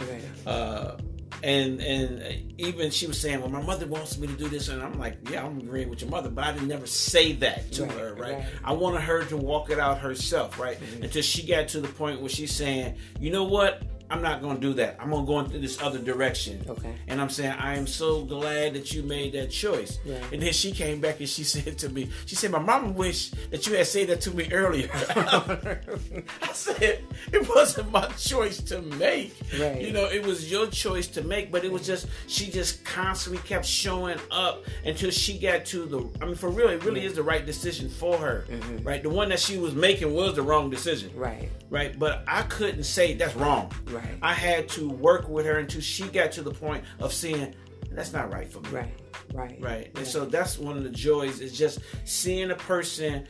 Uh, 0.47 0.97
and 1.43 1.81
and 1.81 2.53
even 2.61 2.91
she 2.91 3.07
was 3.07 3.21
saying, 3.21 3.41
well, 3.41 3.51
my 3.51 3.63
mother 3.63 3.87
wants 3.87 4.17
me 4.19 4.29
to 4.29 4.35
do 4.35 4.49
this, 4.49 4.69
and 4.69 4.83
I'm 4.83 4.99
like, 4.99 5.19
yeah, 5.31 5.45
I'm 5.45 5.59
agreeing 5.59 5.89
with 5.89 6.01
your 6.01 6.11
mother, 6.11 6.31
but 6.31 6.45
I 6.45 6.53
didn't 6.53 6.69
never 6.69 6.87
say 6.87 7.33
that 7.35 7.73
to 7.73 7.85
right, 7.85 7.93
her, 7.93 8.15
right? 8.15 8.35
right? 8.35 8.45
I 8.63 8.73
wanted 8.73 9.01
her 9.01 9.25
to 9.25 9.37
walk 9.37 9.71
it 9.71 9.79
out 9.79 9.99
herself, 9.99 10.59
right? 10.59 10.79
Mm-hmm. 10.81 11.05
Until 11.05 11.23
she 11.23 11.47
got 11.47 11.69
to 11.69 11.81
the 11.81 11.89
point 11.89 12.21
where 12.21 12.29
she's 12.29 12.53
saying, 12.53 12.97
you 13.19 13.31
know 13.31 13.45
what? 13.45 13.83
I'm 14.13 14.21
not 14.21 14.43
going 14.43 14.57
to 14.57 14.61
do 14.61 14.75
that. 14.75 14.97
I'm 15.01 15.09
going 15.09 15.25
to 15.25 15.27
go 15.27 15.39
into 15.41 15.59
this 15.59 15.81
other 15.81 15.99
direction. 15.99 16.63
Okay. 16.69 16.95
And 17.09 17.19
I'm 17.19 17.31
saying, 17.31 17.53
I 17.53 17.77
am 17.77 17.87
so 17.87 18.23
glad 18.25 18.75
that 18.75 18.93
you 18.93 19.03
made 19.03 19.33
that 19.33 19.51
choice. 19.51 19.99
Yeah. 20.05 20.23
And 20.31 20.43
then 20.43 20.53
she 20.53 20.73
came 20.73 21.01
back 21.01 21.19
and 21.21 21.29
she 21.29 21.45
said 21.55 21.79
to 21.79 21.89
me, 21.89 22.11
she 22.27 22.35
said, 22.35 22.51
my 22.51 22.59
mama 22.59 22.91
wished 22.91 23.35
that 23.51 23.67
you 23.67 23.75
had 23.75 23.87
said 23.87 24.09
that 24.09 24.21
to 24.23 24.31
me 24.33 24.53
earlier. 24.53 24.91
I 24.93 26.53
said, 26.53 27.03
it 27.33 27.49
wasn't 27.49 27.91
my 27.91 28.07
choice 28.19 28.59
to 28.65 28.83
make. 28.83 29.35
Right. 29.59 29.81
You 29.81 29.93
know, 29.93 30.05
it 30.05 30.27
was 30.27 30.51
your 30.51 30.67
choice 30.67 31.07
to 31.09 31.23
make, 31.23 31.51
but 31.51 31.65
it 31.65 31.73
was 31.73 31.87
just, 31.87 32.07
she 32.27 32.51
just 32.51 32.85
constantly 32.85 33.43
kept 33.49 33.65
showing 33.65 34.19
up 34.31 34.65
until 34.85 35.11
she 35.11 35.39
got 35.39 35.65
to 35.67 35.87
the, 35.87 36.07
I 36.21 36.27
mean, 36.27 36.35
for 36.35 36.51
real, 36.51 36.69
it 36.69 36.85
really 36.85 37.01
yeah. 37.01 37.07
is 37.07 37.15
the 37.15 37.23
right 37.23 37.47
decision 37.47 37.89
for 37.89 38.19
her. 38.19 38.45
Mm-hmm. 38.51 38.87
Right. 38.87 39.03
The 39.03 39.09
one 39.09 39.31
that 39.31 39.41
she 39.41 39.57
was 39.57 39.75
making 39.75 40.13
was 40.13 40.35
the 40.35 40.43
wrong 40.43 40.69
decision. 40.69 41.13
Right. 41.17 41.49
Right. 41.71 41.99
But 41.99 42.25
I 42.29 42.43
couldn't 42.43 42.85
say 42.85 43.15
that's 43.15 43.35
wrong. 43.37 43.73
Right. 43.87 44.02
Right. 44.03 44.19
I 44.23 44.33
had 44.33 44.69
to 44.71 44.89
work 44.89 45.29
with 45.29 45.47
her 45.47 45.59
until 45.59 45.81
she 45.81 46.05
got 46.09 46.33
to 46.33 46.43
the 46.43 46.53
point 46.53 46.85
of 46.99 47.13
seeing 47.13 47.55
that's 47.91 48.13
not 48.13 48.33
right 48.33 48.51
for 48.51 48.61
me. 48.61 48.71
Right. 48.71 48.95
Right. 49.35 49.59
Right. 49.61 49.91
And 49.97 50.07
so 50.07 50.25
that's 50.25 50.59
one 50.59 50.77
of 50.77 50.83
the 50.83 50.91
joys 50.91 51.41
is 51.41 51.57
just 51.57 51.81
seeing 52.05 52.51
a 52.51 52.57
person 52.57 53.27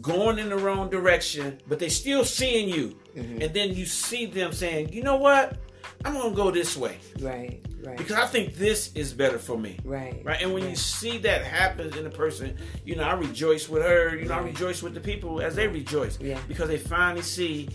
going 0.00 0.38
in 0.38 0.48
the 0.48 0.56
wrong 0.56 0.90
direction, 0.90 1.58
but 1.68 1.78
they 1.78 1.88
still 1.88 2.24
seeing 2.24 2.68
you. 2.68 2.96
Mm-hmm. 3.16 3.42
And 3.42 3.54
then 3.54 3.74
you 3.74 3.86
see 3.86 4.26
them 4.26 4.52
saying, 4.52 4.92
you 4.92 5.02
know 5.02 5.16
what? 5.16 5.58
I'm 6.04 6.14
gonna 6.14 6.34
go 6.34 6.50
this 6.50 6.76
way. 6.76 6.98
Right. 7.20 7.64
Right. 7.82 7.96
Because 7.96 8.16
I 8.16 8.26
think 8.26 8.56
this 8.56 8.92
is 8.94 9.12
better 9.12 9.38
for 9.38 9.58
me. 9.58 9.78
Right. 9.84 10.20
Right. 10.24 10.40
And 10.42 10.52
when 10.52 10.62
right. 10.62 10.70
you 10.70 10.76
see 10.76 11.18
that 11.18 11.42
happen 11.44 11.96
in 11.96 12.06
a 12.06 12.10
person, 12.10 12.56
you 12.84 12.96
know, 12.96 13.04
I 13.04 13.14
rejoice 13.14 13.68
with 13.68 13.82
her. 13.82 14.16
You 14.16 14.26
know, 14.26 14.34
right. 14.34 14.42
I 14.42 14.46
rejoice 14.46 14.82
with 14.82 14.94
the 14.94 15.00
people 15.00 15.40
as 15.40 15.54
they 15.54 15.66
rejoice. 15.66 16.18
Yeah. 16.20 16.38
Because 16.46 16.68
they 16.68 16.78
finally 16.78 17.22
see, 17.22 17.68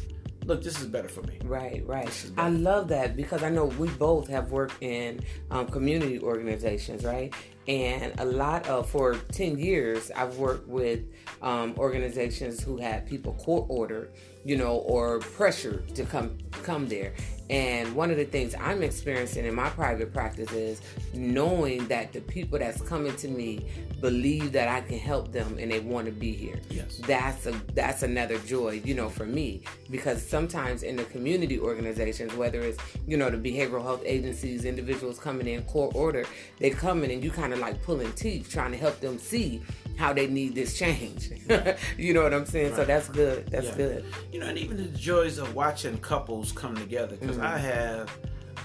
look, 0.46 0.64
this 0.64 0.80
is 0.80 0.88
better 0.88 1.08
for 1.10 1.22
me. 1.24 1.40
Right. 1.44 1.84
Right. 1.86 2.32
I 2.38 2.50
love 2.50 2.88
that 2.90 3.16
because 3.16 3.44
I 3.44 3.50
know 3.50 3.66
we 3.66 3.90
both 3.90 4.28
have 4.28 4.52
worked 4.52 4.82
in 4.82 5.20
um, 5.52 5.68
community 5.68 6.20
organizations, 6.20 7.04
right? 7.04 7.34
And 7.68 8.14
a 8.20 8.26
lot 8.26 8.68
of 8.68 8.90
for 8.90 9.16
ten 9.32 9.58
years, 9.58 10.12
I've 10.16 10.38
worked 10.38 10.68
with 10.68 11.02
um, 11.42 11.74
organizations 11.78 12.64
who 12.64 12.78
had 12.78 13.08
people 13.08 13.34
court 13.34 13.66
ordered, 13.70 14.14
you 14.46 14.56
know, 14.56 14.76
or 14.78 15.20
pressure 15.20 15.84
to 15.96 16.06
come 16.06 16.38
come 16.64 16.88
there. 16.88 17.14
And 17.50 17.96
one 17.96 18.10
of 18.10 18.18
the 18.18 18.26
things 18.26 18.56
I'm 18.60 18.82
experiencing 18.82 19.46
in 19.46 19.54
my 19.54 19.70
private 19.70 20.12
practice 20.12 20.52
is 20.52 20.82
knowing 21.14 21.88
that 21.90 22.12
the 22.12 22.22
people 22.22 22.58
that's 22.58 22.82
coming 22.82 23.16
to 23.18 23.28
me 23.28 23.68
believe 24.02 24.52
that 24.54 24.68
I 24.68 24.82
can 24.82 24.98
help 24.98 25.32
them 25.32 25.58
and 25.60 25.72
they 25.72 25.80
want 25.80 26.08
to 26.08 26.12
be 26.12 26.32
here. 26.32 26.60
Yes. 26.70 26.98
That's 27.06 27.46
a 27.46 27.52
that's 27.74 28.04
another 28.04 28.38
joy, 28.40 28.82
you 28.84 28.96
know, 28.96 29.10
for 29.10 29.26
me 29.26 29.62
because 29.92 30.26
sometimes 30.26 30.84
in 30.84 30.96
the 30.96 31.04
community 31.06 31.60
organizations, 31.60 32.34
whether 32.36 32.62
it's 32.62 32.80
you 33.08 33.18
know 33.18 33.30
the 33.30 33.38
behavioral 33.38 33.84
health 33.84 34.02
agencies, 34.06 34.66
individuals 34.66 35.20
coming 35.20 35.48
in 35.48 35.64
court 35.64 35.96
order, 35.96 36.26
they 36.60 36.72
come 36.72 37.04
in 37.04 37.12
and 37.12 37.24
you 37.24 37.32
kind 37.32 37.54
of 37.54 37.60
like 37.60 37.82
pulling 37.84 38.12
teeth, 38.14 38.50
trying 38.50 38.72
to 38.72 38.78
help 38.78 39.00
them 39.00 39.20
see 39.20 39.62
how 39.98 40.14
they 40.14 40.28
need 40.28 40.56
this 40.56 40.78
change. 40.78 41.30
you 41.98 42.14
know 42.14 42.24
what 42.24 42.34
I'm 42.34 42.46
saying? 42.46 42.72
Right. 42.72 42.76
So 42.76 42.86
that's 42.86 43.10
good. 43.10 43.48
That's 43.48 43.68
yeah. 43.68 43.76
good. 43.76 44.06
You 44.32 44.40
know, 44.40 44.48
and 44.48 44.58
even 44.58 44.78
the 44.78 44.86
joys 44.98 45.38
of 45.38 45.56
watching 45.56 45.98
couples 46.00 46.52
come 46.52 46.76
together 46.76 47.16
because 47.16 47.38
mm-hmm. 47.38 47.46
I 47.46 47.58
have. 47.58 48.18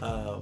Uh, 0.02 0.40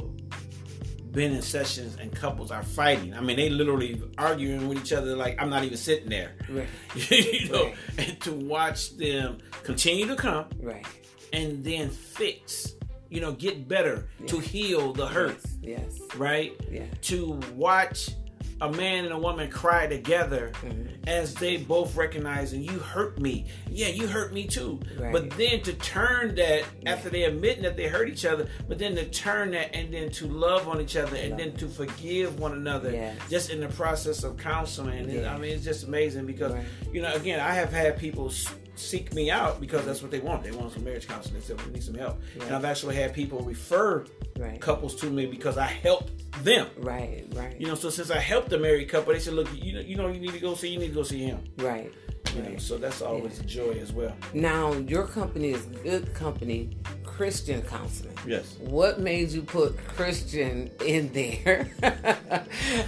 been 1.12 1.32
in 1.32 1.42
sessions 1.42 1.96
and 2.00 2.14
couples 2.14 2.50
are 2.50 2.62
fighting. 2.62 3.14
I 3.14 3.20
mean, 3.20 3.36
they 3.36 3.48
literally 3.48 4.00
arguing 4.18 4.68
with 4.68 4.78
each 4.78 4.92
other 4.92 5.16
like 5.16 5.40
I'm 5.40 5.50
not 5.50 5.64
even 5.64 5.76
sitting 5.76 6.08
there. 6.08 6.32
Right. 6.48 6.68
you 7.10 7.48
know, 7.48 7.64
right. 7.64 7.76
and 7.98 8.20
to 8.20 8.32
watch 8.32 8.96
them 8.96 9.38
continue 9.62 10.06
to 10.06 10.16
come, 10.16 10.46
right, 10.60 10.86
and 11.32 11.64
then 11.64 11.90
fix. 11.90 12.74
You 13.10 13.22
know, 13.22 13.32
get 13.32 13.66
better 13.66 14.06
yes. 14.20 14.30
to 14.30 14.38
heal 14.38 14.92
the 14.92 15.06
hurt. 15.06 15.40
Yes. 15.62 15.98
yes. 15.98 16.16
Right. 16.16 16.52
Yeah. 16.70 16.84
To 17.02 17.40
watch 17.54 18.10
a 18.60 18.72
man 18.72 19.04
and 19.04 19.12
a 19.12 19.18
woman 19.18 19.50
cry 19.50 19.86
together 19.86 20.50
mm-hmm. 20.62 20.86
as 21.06 21.34
they 21.34 21.56
both 21.56 21.96
recognize 21.96 22.52
and 22.52 22.64
you 22.64 22.78
hurt 22.78 23.18
me 23.20 23.46
yeah 23.70 23.88
you 23.88 24.06
hurt 24.06 24.32
me 24.32 24.46
too 24.46 24.80
right. 24.98 25.12
but 25.12 25.30
then 25.30 25.60
to 25.60 25.72
turn 25.74 26.34
that 26.34 26.64
yeah. 26.82 26.92
after 26.92 27.08
they 27.08 27.24
admit 27.24 27.62
that 27.62 27.76
they 27.76 27.86
hurt 27.86 28.08
each 28.08 28.24
other 28.24 28.48
but 28.66 28.78
then 28.78 28.94
to 28.94 29.04
turn 29.06 29.52
that 29.52 29.74
and 29.74 29.92
then 29.92 30.10
to 30.10 30.26
love 30.26 30.68
on 30.68 30.80
each 30.80 30.96
other 30.96 31.16
and 31.16 31.30
love 31.30 31.38
then 31.38 31.52
to 31.54 31.68
forgive 31.68 32.38
one 32.40 32.52
another 32.52 32.90
yes. 32.90 33.16
just 33.30 33.50
in 33.50 33.60
the 33.60 33.68
process 33.68 34.24
of 34.24 34.36
counseling 34.36 35.08
yeah. 35.08 35.32
i 35.32 35.38
mean 35.38 35.52
it's 35.52 35.64
just 35.64 35.86
amazing 35.86 36.26
because 36.26 36.52
right. 36.52 36.64
you 36.92 37.00
know 37.00 37.12
again 37.14 37.38
i 37.40 37.52
have 37.52 37.72
had 37.72 37.96
people 37.98 38.30
seek 38.78 39.12
me 39.12 39.30
out 39.30 39.60
because 39.60 39.84
that's 39.84 40.02
what 40.02 40.10
they 40.10 40.20
want. 40.20 40.42
They 40.42 40.50
want 40.50 40.72
some 40.72 40.84
marriage 40.84 41.08
counseling. 41.08 41.34
They 41.34 41.40
said 41.40 41.60
we 41.66 41.72
need 41.72 41.82
some 41.82 41.94
help. 41.94 42.20
Right. 42.36 42.46
And 42.46 42.56
I've 42.56 42.64
actually 42.64 42.96
had 42.96 43.12
people 43.12 43.40
refer 43.40 44.04
right. 44.38 44.60
couples 44.60 44.94
to 44.96 45.10
me 45.10 45.26
because 45.26 45.58
I 45.58 45.66
help 45.66 46.10
them. 46.42 46.68
Right, 46.78 47.24
right. 47.34 47.60
You 47.60 47.66
know, 47.66 47.74
so 47.74 47.90
since 47.90 48.10
I 48.10 48.18
helped 48.18 48.50
the 48.50 48.58
married 48.58 48.88
couple, 48.88 49.12
they 49.12 49.18
said, 49.18 49.34
"Look, 49.34 49.48
you 49.54 49.74
know, 49.74 49.80
you 49.80 49.96
know, 49.96 50.08
you 50.08 50.20
need 50.20 50.32
to 50.32 50.40
go 50.40 50.54
see. 50.54 50.68
You 50.68 50.78
need 50.78 50.88
to 50.88 50.94
go 50.94 51.02
see 51.02 51.22
him." 51.24 51.42
Right. 51.58 51.92
You 52.34 52.42
right. 52.42 52.52
know, 52.52 52.58
so 52.58 52.78
that's 52.78 53.00
always 53.00 53.38
yeah. 53.38 53.44
a 53.44 53.46
joy 53.46 53.70
as 53.80 53.92
well. 53.92 54.14
Now, 54.34 54.72
your 54.72 55.06
company 55.06 55.50
is 55.50 55.62
good 55.82 56.12
company, 56.14 56.76
Christian 57.04 57.62
counseling. 57.62 58.16
Yes. 58.26 58.56
What 58.60 59.00
made 59.00 59.30
you 59.30 59.42
put 59.42 59.76
Christian 59.88 60.70
in 60.84 61.12
there? 61.12 61.70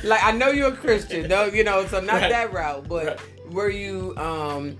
like 0.05 0.23
I 0.23 0.33
know 0.33 0.51
you're 0.51 0.73
a 0.73 0.77
Christian, 0.77 1.29
though. 1.29 1.47
You 1.47 1.65
know, 1.65 1.87
so 1.87 2.01
not 2.01 2.21
right. 2.21 2.31
that 2.31 2.53
route, 2.53 2.89
but 2.89 3.07
right. 3.07 3.21
were 3.51 3.71
you 3.71 4.15
um 4.17 4.77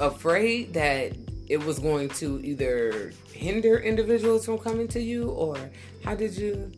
afraid 0.00 0.74
that 0.74 1.12
it 1.48 1.62
was 1.64 1.78
going 1.78 2.10
to 2.10 2.40
either 2.44 3.12
hinder 3.32 3.78
individuals 3.78 4.44
from 4.44 4.58
coming 4.58 4.88
to 4.88 5.00
you, 5.00 5.30
or 5.30 5.56
how 6.04 6.14
did 6.14 6.36
you? 6.36 6.70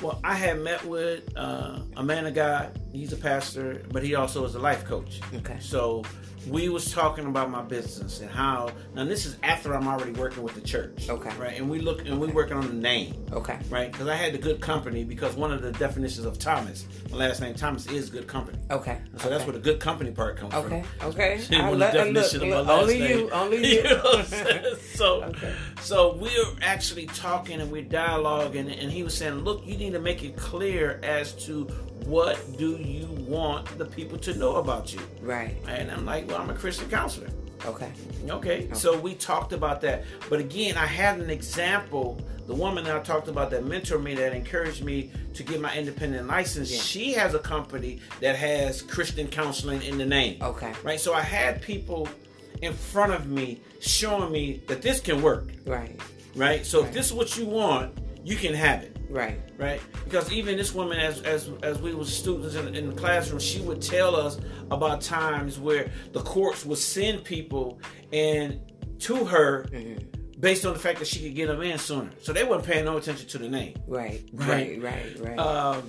Well, 0.00 0.20
I 0.22 0.34
had 0.34 0.60
met 0.60 0.84
with 0.84 1.24
uh, 1.36 1.80
a 1.96 2.02
man 2.02 2.26
of 2.26 2.34
God. 2.34 2.78
He's 2.92 3.12
a 3.12 3.16
pastor, 3.16 3.82
but 3.90 4.02
he 4.02 4.14
also 4.14 4.44
is 4.44 4.54
a 4.54 4.58
life 4.60 4.84
coach. 4.84 5.20
Okay. 5.34 5.58
So 5.60 6.04
we 6.46 6.68
was 6.68 6.92
talking 6.92 7.26
about 7.26 7.50
my 7.50 7.62
business 7.62 8.20
and 8.20 8.30
how 8.30 8.70
now 8.94 9.04
this 9.04 9.26
is 9.26 9.36
after 9.42 9.74
I'm 9.74 9.88
already 9.88 10.12
working 10.12 10.42
with 10.42 10.54
the 10.54 10.60
church. 10.60 11.08
Okay. 11.08 11.30
Right, 11.38 11.58
and 11.58 11.68
we 11.68 11.78
look 11.80 12.06
and 12.06 12.20
we 12.20 12.28
working 12.28 12.56
on 12.56 12.66
the 12.66 12.72
name. 12.74 13.14
Okay. 13.32 13.58
Right, 13.68 13.90
because 13.90 14.08
I 14.08 14.14
had 14.14 14.32
the 14.32 14.38
good 14.38 14.60
company 14.60 15.04
because 15.04 15.34
one 15.36 15.52
of 15.52 15.62
the 15.62 15.72
definitions 15.72 16.26
of 16.26 16.38
Thomas, 16.38 16.86
my 17.10 17.16
last 17.18 17.40
name 17.40 17.54
Thomas 17.54 17.86
is 17.86 18.10
good 18.10 18.26
company. 18.26 18.58
Okay. 18.70 18.98
And 19.12 19.20
So 19.20 19.28
okay. 19.28 19.36
that's 19.36 19.44
where 19.44 19.52
the 19.54 19.58
good 19.58 19.80
company 19.80 20.10
part 20.10 20.36
comes 20.36 20.54
okay. 20.54 20.84
from. 21.00 21.10
Okay. 21.10 21.38
Okay. 21.38 21.68
Of 21.68 21.78
the 21.78 21.90
definition 21.90 22.40
look, 22.40 22.60
of 22.60 22.66
my 22.66 22.72
last 22.72 22.82
only 22.82 22.98
name. 22.98 23.18
you, 23.18 23.30
only 23.30 23.56
you. 23.66 23.76
you 23.78 23.82
know 23.84 24.22
so, 24.94 25.22
okay. 25.24 25.54
so 25.80 26.14
we're 26.14 26.30
actually 26.62 27.06
talking 27.06 27.60
and 27.60 27.70
we're 27.70 27.84
dialoguing, 27.84 28.80
and 28.80 28.90
he 28.90 29.02
was 29.02 29.14
saying, 29.16 29.40
"Look, 29.40 29.66
you 29.66 29.76
need 29.76 29.92
to 29.92 29.98
make 29.98 30.22
it 30.22 30.36
clear 30.36 31.00
as 31.02 31.32
to 31.46 31.68
what 32.06 32.56
do 32.58 32.76
you 32.76 33.06
want 33.26 33.66
the 33.78 33.84
people 33.84 34.18
to 34.18 34.34
know 34.34 34.56
about 34.56 34.92
you." 34.92 35.00
Right. 35.20 35.56
And 35.66 35.90
I'm 35.90 36.04
like, 36.06 36.28
"Well, 36.28 36.38
I'm 36.40 36.50
a 36.50 36.54
Christian 36.54 36.88
counselor." 36.88 37.28
Okay. 37.66 37.90
okay. 38.28 38.30
Okay. 38.30 38.68
So 38.72 38.96
we 38.98 39.14
talked 39.14 39.52
about 39.52 39.80
that. 39.80 40.04
But 40.30 40.38
again, 40.40 40.76
I 40.76 40.86
had 40.86 41.18
an 41.20 41.28
example. 41.30 42.20
The 42.46 42.54
woman 42.54 42.84
that 42.84 42.96
I 42.96 43.00
talked 43.00 43.28
about 43.28 43.50
that 43.50 43.64
mentored 43.64 44.02
me, 44.02 44.14
that 44.14 44.32
encouraged 44.32 44.82
me 44.82 45.10
to 45.34 45.42
get 45.42 45.60
my 45.60 45.74
independent 45.76 46.28
license, 46.28 46.70
Yeah. 46.72 46.80
she 46.80 47.12
has 47.12 47.34
a 47.34 47.38
company 47.38 48.00
that 48.20 48.36
has 48.36 48.80
Christian 48.80 49.26
counseling 49.26 49.82
in 49.82 49.98
the 49.98 50.06
name. 50.06 50.38
Okay. 50.40 50.72
Right. 50.82 50.98
So 51.00 51.12
I 51.12 51.20
had 51.20 51.60
people 51.60 52.08
in 52.62 52.72
front 52.72 53.12
of 53.12 53.26
me 53.26 53.60
showing 53.80 54.32
me 54.32 54.62
that 54.68 54.80
this 54.80 55.00
can 55.00 55.20
work. 55.20 55.50
Right. 55.66 56.00
Right. 56.34 56.64
So 56.64 56.80
Right. 56.80 56.88
if 56.88 56.94
this 56.94 57.06
is 57.06 57.12
what 57.12 57.36
you 57.36 57.44
want, 57.44 57.92
you 58.24 58.36
can 58.36 58.54
have 58.54 58.82
it. 58.82 58.96
Right. 59.08 59.40
Right. 59.56 59.80
Because 60.04 60.30
even 60.32 60.56
this 60.56 60.74
woman, 60.74 60.98
as 60.98 61.22
as 61.22 61.50
as 61.62 61.80
we 61.80 61.94
were 61.94 62.04
students 62.04 62.54
in, 62.54 62.74
in 62.74 62.88
the 62.90 62.94
classroom, 62.94 63.40
she 63.40 63.60
would 63.60 63.80
tell 63.80 64.14
us 64.16 64.38
about 64.70 65.00
times 65.00 65.58
where 65.58 65.90
the 66.12 66.20
courts 66.20 66.64
would 66.66 66.78
send 66.78 67.24
people 67.24 67.80
and 68.12 68.60
to 69.00 69.24
her. 69.24 69.64
Mm-hmm. 69.72 70.04
Based 70.40 70.64
on 70.64 70.72
the 70.72 70.78
fact 70.78 71.00
that 71.00 71.08
she 71.08 71.20
could 71.24 71.34
get 71.34 71.48
them 71.48 71.60
in 71.62 71.76
sooner, 71.78 72.10
so 72.22 72.32
they 72.32 72.44
weren't 72.44 72.62
paying 72.62 72.84
no 72.84 72.96
attention 72.96 73.26
to 73.30 73.38
the 73.38 73.48
name. 73.48 73.74
Right. 73.88 74.22
Right. 74.32 74.80
Right. 74.82 75.16
Right. 75.20 75.20
Right. 75.20 75.38
Um, 75.38 75.82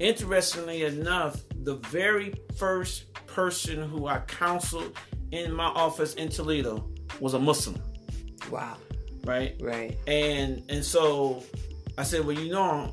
interestingly 0.00 0.82
enough, 0.82 1.40
the 1.62 1.76
very 1.76 2.34
first 2.56 3.12
person 3.26 3.88
who 3.88 4.08
I 4.08 4.18
counseled 4.26 4.96
in 5.30 5.52
my 5.52 5.66
office 5.66 6.14
in 6.14 6.30
Toledo 6.30 6.88
was 7.20 7.34
a 7.34 7.38
Muslim. 7.38 7.80
wow. 8.50 8.76
Right. 9.24 9.54
Right. 9.60 9.96
And 10.08 10.62
and 10.68 10.84
so 10.84 11.44
I 11.98 12.02
said, 12.02 12.24
well, 12.24 12.38
you 12.38 12.52
know, 12.52 12.92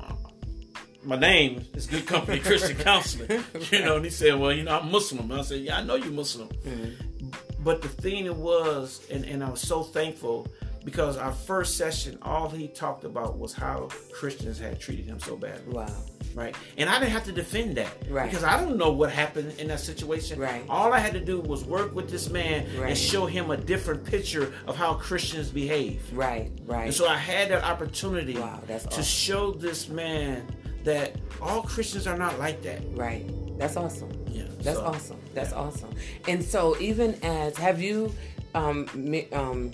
my 1.02 1.16
name 1.16 1.64
is 1.74 1.86
Good 1.86 2.06
Company 2.06 2.40
Christian 2.40 2.76
Counselor. 2.78 3.42
You 3.70 3.84
know, 3.84 3.96
and 3.96 4.04
he 4.04 4.10
said, 4.10 4.38
well, 4.38 4.52
you 4.52 4.62
know, 4.62 4.78
I'm 4.78 4.90
Muslim. 4.90 5.30
And 5.30 5.40
I 5.40 5.42
said, 5.42 5.60
yeah, 5.60 5.78
I 5.78 5.82
know 5.82 5.96
you're 5.96 6.12
Muslim. 6.12 6.48
Mm-hmm. 6.48 7.28
But 7.62 7.82
the 7.82 7.88
thing 7.88 8.26
it 8.26 8.36
was, 8.36 9.06
and, 9.10 9.24
and 9.24 9.42
I 9.44 9.50
was 9.50 9.60
so 9.60 9.82
thankful 9.82 10.46
because 10.84 11.16
our 11.16 11.32
first 11.32 11.76
session, 11.76 12.18
all 12.22 12.48
he 12.48 12.68
talked 12.68 13.04
about 13.04 13.38
was 13.38 13.52
how 13.52 13.88
Christians 14.12 14.58
had 14.58 14.80
treated 14.80 15.06
him 15.06 15.20
so 15.20 15.36
badly. 15.36 15.74
Wow. 15.74 15.86
Right. 16.34 16.54
And 16.76 16.90
I 16.90 16.98
didn't 16.98 17.12
have 17.12 17.24
to 17.24 17.32
defend 17.32 17.76
that. 17.76 17.92
Right. 18.08 18.28
Because 18.28 18.44
I 18.44 18.60
don't 18.60 18.76
know 18.76 18.90
what 18.90 19.10
happened 19.10 19.58
in 19.58 19.68
that 19.68 19.80
situation. 19.80 20.38
Right. 20.38 20.64
All 20.68 20.92
I 20.92 20.98
had 20.98 21.12
to 21.14 21.20
do 21.20 21.40
was 21.40 21.64
work 21.64 21.94
with 21.94 22.10
this 22.10 22.28
man 22.28 22.66
Right. 22.76 22.90
and 22.90 22.98
show 22.98 23.26
him 23.26 23.50
a 23.50 23.56
different 23.56 24.04
picture 24.04 24.52
of 24.66 24.76
how 24.76 24.94
Christians 24.94 25.50
behave. 25.50 26.02
Right. 26.12 26.50
Right. 26.66 26.86
And 26.86 26.94
so 26.94 27.06
I 27.06 27.16
had 27.16 27.50
that 27.50 27.64
opportunity 27.64 28.38
Wow, 28.38 28.60
that's 28.66 28.84
to 28.96 29.02
show 29.02 29.52
this 29.52 29.88
man 29.88 30.46
that 30.82 31.16
all 31.40 31.62
Christians 31.62 32.06
are 32.06 32.18
not 32.18 32.38
like 32.38 32.62
that. 32.62 32.82
Right. 32.92 33.24
That's 33.58 33.76
awesome. 33.76 34.10
Yeah. 34.28 34.44
That's 34.58 34.78
so, 34.78 34.84
awesome. 34.84 35.20
That's 35.34 35.50
yeah. 35.50 35.58
awesome. 35.58 35.90
And 36.26 36.42
so, 36.42 36.76
even 36.80 37.16
as 37.22 37.56
have 37.56 37.80
you 37.80 38.12
um, 38.54 38.88
um, 39.32 39.72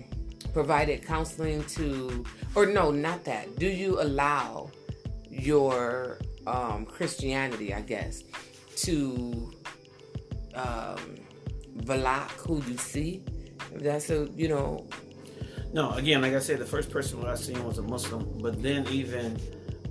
provided 0.52 1.04
counseling 1.06 1.64
to, 1.64 2.24
or 2.54 2.66
no, 2.66 2.90
not 2.90 3.24
that. 3.24 3.56
Do 3.58 3.66
you 3.66 4.00
allow 4.00 4.70
your 5.28 6.18
um, 6.50 6.84
Christianity, 6.86 7.72
I 7.74 7.80
guess, 7.80 8.22
to 8.76 9.50
um, 10.54 11.16
block 11.84 12.30
who 12.32 12.62
you 12.68 12.76
see? 12.76 13.22
That's 13.76 14.10
a 14.10 14.28
you 14.34 14.48
know. 14.48 14.86
No, 15.72 15.92
again, 15.92 16.20
like 16.20 16.34
I 16.34 16.40
said, 16.40 16.58
the 16.58 16.66
first 16.66 16.90
person 16.90 17.24
I 17.24 17.36
seen 17.36 17.62
was 17.64 17.78
a 17.78 17.82
Muslim, 17.82 18.28
but 18.40 18.60
then 18.60 18.86
even 18.88 19.38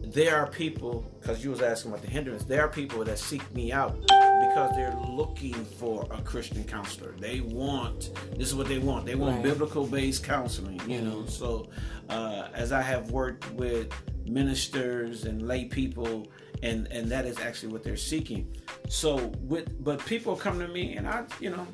there 0.02 0.36
are 0.36 0.48
people 0.48 1.06
because 1.22 1.42
you 1.44 1.52
was 1.52 1.62
asking 1.62 1.92
about 1.92 2.04
the 2.04 2.10
hindrance. 2.10 2.44
There 2.44 2.62
are 2.62 2.68
people 2.68 3.04
that 3.06 3.18
seek 3.18 3.44
me 3.54 3.72
out 3.72 3.98
because 4.02 4.76
they're 4.76 4.98
looking 5.08 5.54
for 5.54 6.06
a 6.12 6.22
Christian 6.22 6.64
counselor. 6.66 7.14
They 7.18 7.40
want 7.40 8.10
this 8.38 8.50
is 8.50 8.56
what 8.56 8.68
they 8.68 8.80
want. 8.80 9.06
They 9.06 9.16
want 9.16 9.36
Right. 9.36 9.44
biblical 9.44 9.86
based 9.88 10.24
counseling. 10.26 10.82
You 10.86 11.02
know, 11.02 11.26
so 11.28 11.70
uh, 12.10 12.50
as 12.54 12.74
I 12.74 12.82
have 12.82 13.12
worked 13.12 13.50
with 13.54 13.94
ministers 14.26 15.24
and 15.26 15.48
lay 15.48 15.66
people, 15.66 16.28
and 16.64 16.88
and 16.92 17.10
that 17.12 17.26
is 17.26 17.40
actually 17.40 17.72
what 17.72 17.84
they're 17.84 17.98
seeking. 17.98 18.56
So 18.88 19.18
with 19.42 19.84
but 19.84 20.06
people 20.06 20.36
come 20.36 20.60
to 20.60 20.68
me, 20.68 20.96
and 20.96 21.08
I, 21.08 21.24
you 21.40 21.50
know. 21.52 21.68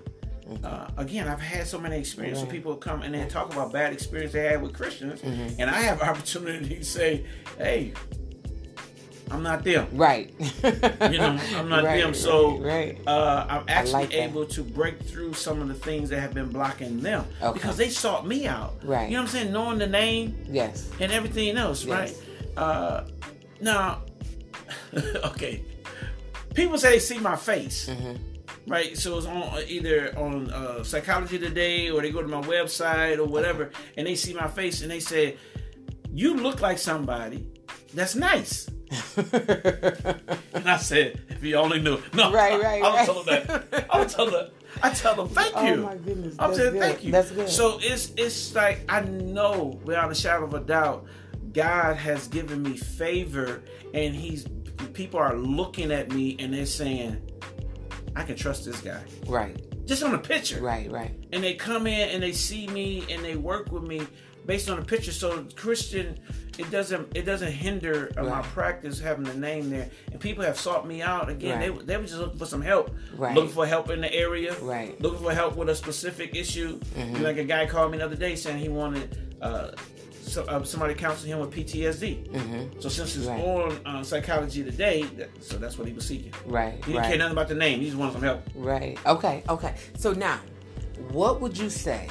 Uh, 0.64 0.88
again, 0.98 1.28
I've 1.28 1.42
had 1.42 1.66
so 1.66 1.80
many 1.80 1.98
experiences. 1.98 2.44
Right. 2.44 2.52
People 2.52 2.76
come 2.76 3.02
and 3.02 3.16
they 3.16 3.26
talk 3.28 3.52
about 3.52 3.74
bad 3.74 3.92
experience 3.94 4.32
they 4.34 4.44
had 4.44 4.62
with 4.62 4.74
Christians, 4.74 5.24
and 5.24 5.68
I 5.72 5.82
have 5.82 6.02
opportunity 6.10 6.76
to 6.76 6.86
say, 6.86 7.26
"Hey, 7.58 7.94
I'm 9.32 9.42
not 9.42 9.64
them." 9.64 9.88
Right. 9.94 10.32
You 10.64 11.18
know, 11.18 11.40
I'm 11.56 11.68
not 11.68 11.84
Right, 11.84 12.00
them. 12.00 12.14
So 12.14 12.60
right, 12.60 12.96
right. 12.96 13.08
uh, 13.08 13.48
I'm 13.50 13.64
actually 13.68 13.94
like 13.94 14.14
able 14.14 14.46
to 14.46 14.62
break 14.62 15.02
through 15.02 15.34
some 15.34 15.64
of 15.64 15.68
the 15.68 15.74
things 15.74 16.10
that 16.10 16.20
have 16.20 16.36
been 16.36 16.50
blocking 16.50 17.02
them 17.02 17.26
Okay. 17.42 17.54
because 17.54 17.76
they 17.76 17.90
sought 17.90 18.28
me 18.28 18.46
out. 18.46 18.76
Right. 18.84 19.10
You 19.10 19.16
know 19.16 19.24
what 19.24 19.30
I'm 19.30 19.36
saying? 19.36 19.52
Knowing 19.52 19.80
the 19.80 19.88
name 19.88 20.38
yes. 20.48 20.88
and 21.00 21.12
everything 21.12 21.58
else, 21.58 21.86
right? 21.86 22.16
Uh, 22.56 23.06
now, 23.62 24.02
okay. 25.26 25.64
People 26.54 26.78
say 26.78 26.92
they 26.92 27.00
see 27.00 27.20
my 27.20 27.36
face, 27.36 27.90
Mm-hmm. 27.90 28.72
right? 28.72 28.98
So 28.98 29.18
it's 29.18 29.28
on 29.28 29.60
either 29.68 30.18
on 30.18 30.50
uh, 30.52 30.84
Psychology 30.84 31.38
Today 31.40 31.90
or 31.90 32.02
they 32.02 32.12
go 32.12 32.22
to 32.22 32.28
my 32.28 32.42
website 32.42 33.18
or 33.18 33.26
whatever, 33.26 33.72
and 33.98 34.08
they 34.08 34.16
see 34.16 34.34
my 34.34 34.48
face 34.48 34.82
and 34.82 34.90
they 34.90 35.00
say, 35.02 35.38
"You 36.14 36.36
look 36.36 36.62
like 36.62 36.78
somebody 36.78 37.48
that's 37.94 38.16
nice." 38.16 38.70
And 39.18 40.70
I 40.70 40.78
said, 40.78 41.20
"If 41.30 41.44
you 41.44 41.56
only 41.58 41.80
knew." 41.82 42.00
No, 42.14 42.32
Right, 42.32 42.60
right, 42.62 42.82
I, 42.84 42.88
I 42.88 42.96
right. 42.96 43.06
tell 43.06 43.24
them 43.24 43.26
that. 43.48 43.86
I 43.90 44.06
tell 44.06 44.30
them. 44.32 44.50
I 44.84 44.90
tell 44.92 45.16
them, 45.16 45.30
"Thank 45.30 45.54
you. 45.68 45.74
Oh, 45.84 45.88
my 45.88 45.96
goodness, 45.98 46.36
I'm 46.40 46.54
saying, 46.56 46.72
good. 46.74 46.82
"Thank 46.82 47.04
you." 47.04 47.12
That's 47.12 47.32
good. 47.32 47.50
So 47.50 47.80
it's 47.82 48.12
it's 48.18 48.56
like 48.56 48.82
I 48.90 49.02
know 49.02 49.80
without 49.84 50.12
a 50.12 50.16
shadow 50.16 50.46
of 50.46 50.54
a 50.54 50.60
doubt, 50.62 51.06
God 51.56 51.96
has 51.96 52.28
given 52.28 52.62
me 52.62 52.78
favor, 52.78 53.62
and 53.94 54.14
He's 54.14 54.46
people 54.94 55.20
are 55.20 55.36
looking 55.36 55.92
at 55.92 56.12
me 56.12 56.36
and 56.40 56.54
they're 56.54 56.66
saying, 56.66 57.18
"I 58.16 58.24
can 58.24 58.36
trust 58.36 58.66
this 58.66 58.80
guy." 58.82 59.02
right. 59.28 59.56
Just 59.86 60.02
on 60.02 60.16
a 60.16 60.20
picture, 60.20 60.62
Right. 60.62 60.90
Right. 60.92 61.12
and 61.32 61.44
they 61.44 61.54
come 61.54 61.86
in 61.86 62.10
and 62.10 62.24
they 62.24 62.32
see 62.32 62.66
me 62.68 63.06
and 63.12 63.24
they 63.24 63.36
work 63.36 63.72
with 63.72 63.84
me 63.84 64.02
based 64.48 64.68
on 64.68 64.80
the 64.80 64.86
picture. 64.86 65.12
So 65.12 65.46
Christian, 65.56 66.18
it 66.58 66.72
doesn't 66.72 67.16
it 67.16 67.22
doesn't 67.24 67.52
hinder 67.52 68.12
uh, 68.18 68.24
my 68.24 68.42
practice 68.42 69.00
having 69.00 69.26
the 69.26 69.36
name 69.36 69.70
there. 69.70 69.88
And 70.12 70.20
people 70.20 70.44
have 70.44 70.60
sought 70.60 70.88
me 70.88 71.04
out 71.04 71.30
again. 71.30 71.60
They 71.60 71.70
Right. 71.70 71.86
they 71.88 71.98
were 71.98 72.04
just 72.04 72.18
looking 72.18 72.40
for 72.40 72.48
some 72.48 72.64
help, 72.64 72.90
Right. 73.16 73.36
looking 73.36 73.52
for 73.52 73.68
help 73.68 73.92
in 73.92 74.02
the 74.02 74.12
area, 74.12 74.56
Right. 74.60 75.00
looking 75.00 75.20
for 75.20 75.34
help 75.34 75.56
with 75.56 75.70
a 75.70 75.76
specific 75.76 76.36
issue. 76.36 76.80
Like 77.20 77.38
a 77.38 77.44
guy 77.44 77.68
called 77.68 77.92
me 77.92 78.00
the 78.00 78.06
other 78.06 78.16
day 78.16 78.36
saying 78.36 78.58
he 78.58 78.70
wanted. 78.70 79.36
Uh, 79.40 79.70
so, 80.36 80.44
uh, 80.44 80.62
somebody 80.66 80.94
counseling 80.94 81.32
him 81.32 81.40
with 81.40 81.52
PTSD. 81.52 82.82
So 82.82 82.90
since 82.90 83.16
it's 83.16 83.26
Right. 83.26 83.42
on 83.42 83.80
uh, 83.86 84.04
Psychology 84.04 84.66
Today, 84.66 85.04
that, 85.16 85.30
so 85.42 85.58
that's 85.58 85.78
what 85.78 85.88
he 85.88 85.94
was 85.94 86.06
seeking. 86.06 86.34
Right. 86.46 86.74
He 86.74 86.92
didn't 86.92 86.98
right. 86.98 87.08
care 87.08 87.18
nothing 87.18 87.32
about 87.32 87.48
the 87.48 87.56
name. 87.56 87.80
He 87.80 87.86
just 87.86 87.98
wanted 87.98 88.14
some 88.14 88.22
help. 88.22 88.42
Right. 88.54 88.98
Okay. 89.06 89.44
Okay. 89.48 89.76
So 89.98 90.12
now, 90.12 90.42
what 91.12 91.40
would 91.40 91.58
you 91.58 91.70
say 91.70 92.10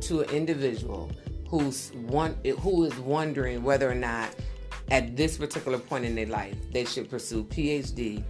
to 0.00 0.20
an 0.20 0.28
individual 0.30 1.10
who's 1.48 1.92
one 1.94 2.36
who 2.60 2.84
is 2.84 2.94
wondering 2.98 3.62
whether 3.62 3.90
or 3.90 3.94
not 3.94 4.34
at 4.90 5.16
this 5.16 5.38
particular 5.38 5.78
point 5.78 6.04
in 6.04 6.14
their 6.14 6.26
life 6.26 6.56
they 6.72 6.84
should 6.84 7.08
pursue 7.08 7.44
PhD 7.44 8.22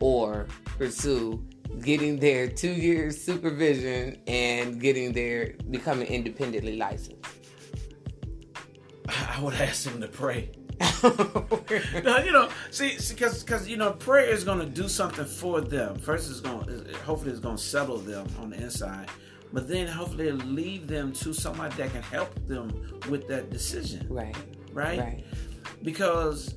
or 0.00 0.46
pursue 0.78 1.44
getting 1.82 2.18
their 2.18 2.48
two 2.48 2.72
years 2.72 3.20
supervision 3.20 4.20
and 4.26 4.80
getting 4.80 5.12
their 5.12 5.54
becoming 5.70 6.08
independently 6.08 6.76
licensed? 6.76 7.39
I 9.30 9.40
would 9.40 9.54
ask 9.54 9.86
him 9.86 10.00
to 10.00 10.08
pray. 10.08 10.50
no, 11.04 12.18
you 12.18 12.32
know, 12.32 12.48
see, 12.70 12.96
because 13.08 13.44
because 13.44 13.68
you 13.68 13.76
know, 13.76 13.92
prayer 13.92 14.28
is 14.28 14.42
going 14.42 14.58
to 14.58 14.66
do 14.66 14.88
something 14.88 15.24
for 15.24 15.60
them. 15.60 15.96
First, 15.96 16.30
it's 16.30 16.40
going, 16.40 16.66
to 16.66 16.96
hopefully, 16.98 17.30
it's 17.30 17.38
going 17.38 17.56
to 17.56 17.62
settle 17.62 17.98
them 17.98 18.26
on 18.40 18.50
the 18.50 18.56
inside, 18.56 19.08
but 19.52 19.68
then 19.68 19.86
hopefully, 19.86 20.28
it'll 20.28 20.40
lead 20.48 20.88
them 20.88 21.12
to 21.12 21.32
somebody 21.32 21.74
that 21.76 21.92
can 21.92 22.02
help 22.02 22.34
them 22.48 23.00
with 23.08 23.28
that 23.28 23.50
decision, 23.50 24.06
right. 24.10 24.34
right? 24.72 24.98
Right. 24.98 25.24
Because 25.82 26.56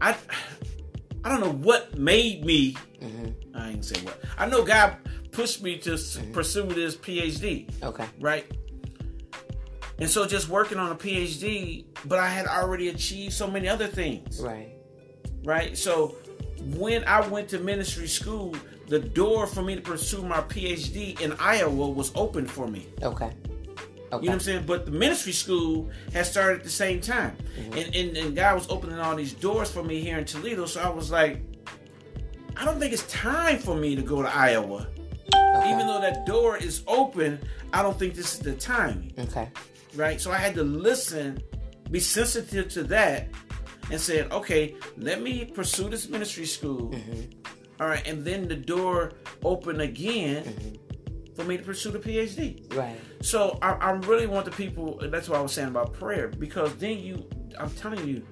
I, 0.00 0.16
I 1.22 1.28
don't 1.28 1.40
know 1.40 1.52
what 1.52 1.96
made 1.96 2.44
me. 2.44 2.76
Mm-hmm. 3.00 3.56
I 3.56 3.70
ain't 3.70 3.84
say 3.84 4.00
what. 4.02 4.18
I 4.36 4.46
know 4.46 4.64
God 4.64 4.96
pushed 5.30 5.62
me 5.62 5.78
to 5.78 5.94
s 5.94 6.18
pursue 6.32 6.66
this 6.66 6.96
PhD 6.96 7.68
Okay. 7.82 8.06
right? 8.20 8.46
And 9.98 10.10
so 10.10 10.26
just 10.26 10.48
working 10.48 10.78
on 10.78 10.90
a 10.90 10.94
PhD, 10.94 11.84
but 12.04 12.18
I 12.18 12.28
had 12.28 12.46
already 12.46 12.88
achieved 12.88 13.32
so 13.32 13.46
many 13.46 13.68
other 13.68 13.86
things, 13.86 14.40
Right. 14.40 14.74
right? 15.44 15.76
So 15.78 16.16
when 16.76 17.04
I 17.04 17.26
went 17.28 17.48
to 17.50 17.58
ministry 17.58 18.08
school, 18.08 18.56
the 18.88 18.98
door 18.98 19.46
for 19.46 19.62
me 19.62 19.76
to 19.76 19.80
pursue 19.80 20.22
my 20.22 20.40
PhD 20.42 21.18
in 21.20 21.32
Iowa 21.38 21.88
was 21.88 22.10
open 22.14 22.46
for 22.46 22.66
me. 22.66 22.88
Okay. 23.02 23.30
Okay. 24.12 24.22
You 24.22 24.28
know 24.28 24.34
what 24.34 24.34
I'm 24.34 24.40
saying? 24.40 24.66
But 24.66 24.84
the 24.84 24.92
ministry 24.92 25.32
school 25.32 25.90
had 26.12 26.26
started 26.26 26.58
at 26.58 26.64
the 26.64 26.70
same 26.70 27.00
time. 27.00 27.36
Mm-hmm. 27.58 27.72
And, 27.78 27.94
and, 27.96 28.16
and 28.16 28.36
God 28.36 28.54
was 28.54 28.68
opening 28.70 28.98
all 28.98 29.16
these 29.16 29.32
doors 29.32 29.70
for 29.70 29.82
me 29.82 30.00
here 30.00 30.18
in 30.18 30.24
Toledo. 30.24 30.66
So 30.66 30.80
I 30.80 30.88
was 30.88 31.10
like, 31.10 31.42
I 32.56 32.64
don't 32.64 32.78
think 32.78 32.92
it's 32.92 33.06
time 33.10 33.58
for 33.58 33.74
me 33.74 33.96
to 33.96 34.02
go 34.02 34.22
to 34.22 34.28
Iowa. 34.28 34.86
Okay. 35.34 35.72
Even 35.72 35.86
though 35.86 36.00
that 36.00 36.26
door 36.26 36.56
is 36.56 36.82
open, 36.86 37.40
I 37.72 37.82
don't 37.82 37.98
think 37.98 38.14
this 38.14 38.34
is 38.34 38.40
the 38.40 38.54
time 38.54 39.08
Okay. 39.18 39.48
Right? 39.96 40.20
So 40.20 40.30
I 40.30 40.36
had 40.36 40.54
to 40.54 40.62
listen, 40.62 41.42
be 41.90 42.00
sensitive 42.00 42.68
to 42.70 42.82
that, 42.84 43.28
and 43.90 44.00
said, 44.00 44.32
okay, 44.32 44.76
let 44.96 45.20
me 45.20 45.44
pursue 45.44 45.88
this 45.88 46.08
ministry 46.08 46.46
school. 46.46 46.90
Mm-hmm. 46.90 47.50
All 47.80 47.88
right, 47.88 48.06
and 48.06 48.24
then 48.24 48.48
the 48.48 48.56
door 48.56 49.12
open 49.42 49.80
again 49.80 50.44
mm-hmm. 50.44 51.34
for 51.34 51.44
me 51.44 51.56
to 51.56 51.62
pursue 51.62 51.90
the 51.90 51.98
PhD. 51.98 52.74
Right. 52.74 52.96
So 53.20 53.58
I, 53.60 53.72
I 53.72 53.90
really 53.90 54.26
want 54.26 54.44
the 54.44 54.52
people. 54.52 55.00
That's 55.02 55.28
what 55.28 55.38
I 55.38 55.42
was 55.42 55.52
saying 55.52 55.68
about 55.68 55.92
prayer, 55.92 56.28
because 56.28 56.74
then 56.76 56.98
you, 56.98 57.28
I'm 57.58 57.70
telling 57.70 58.06
you, 58.06 58.24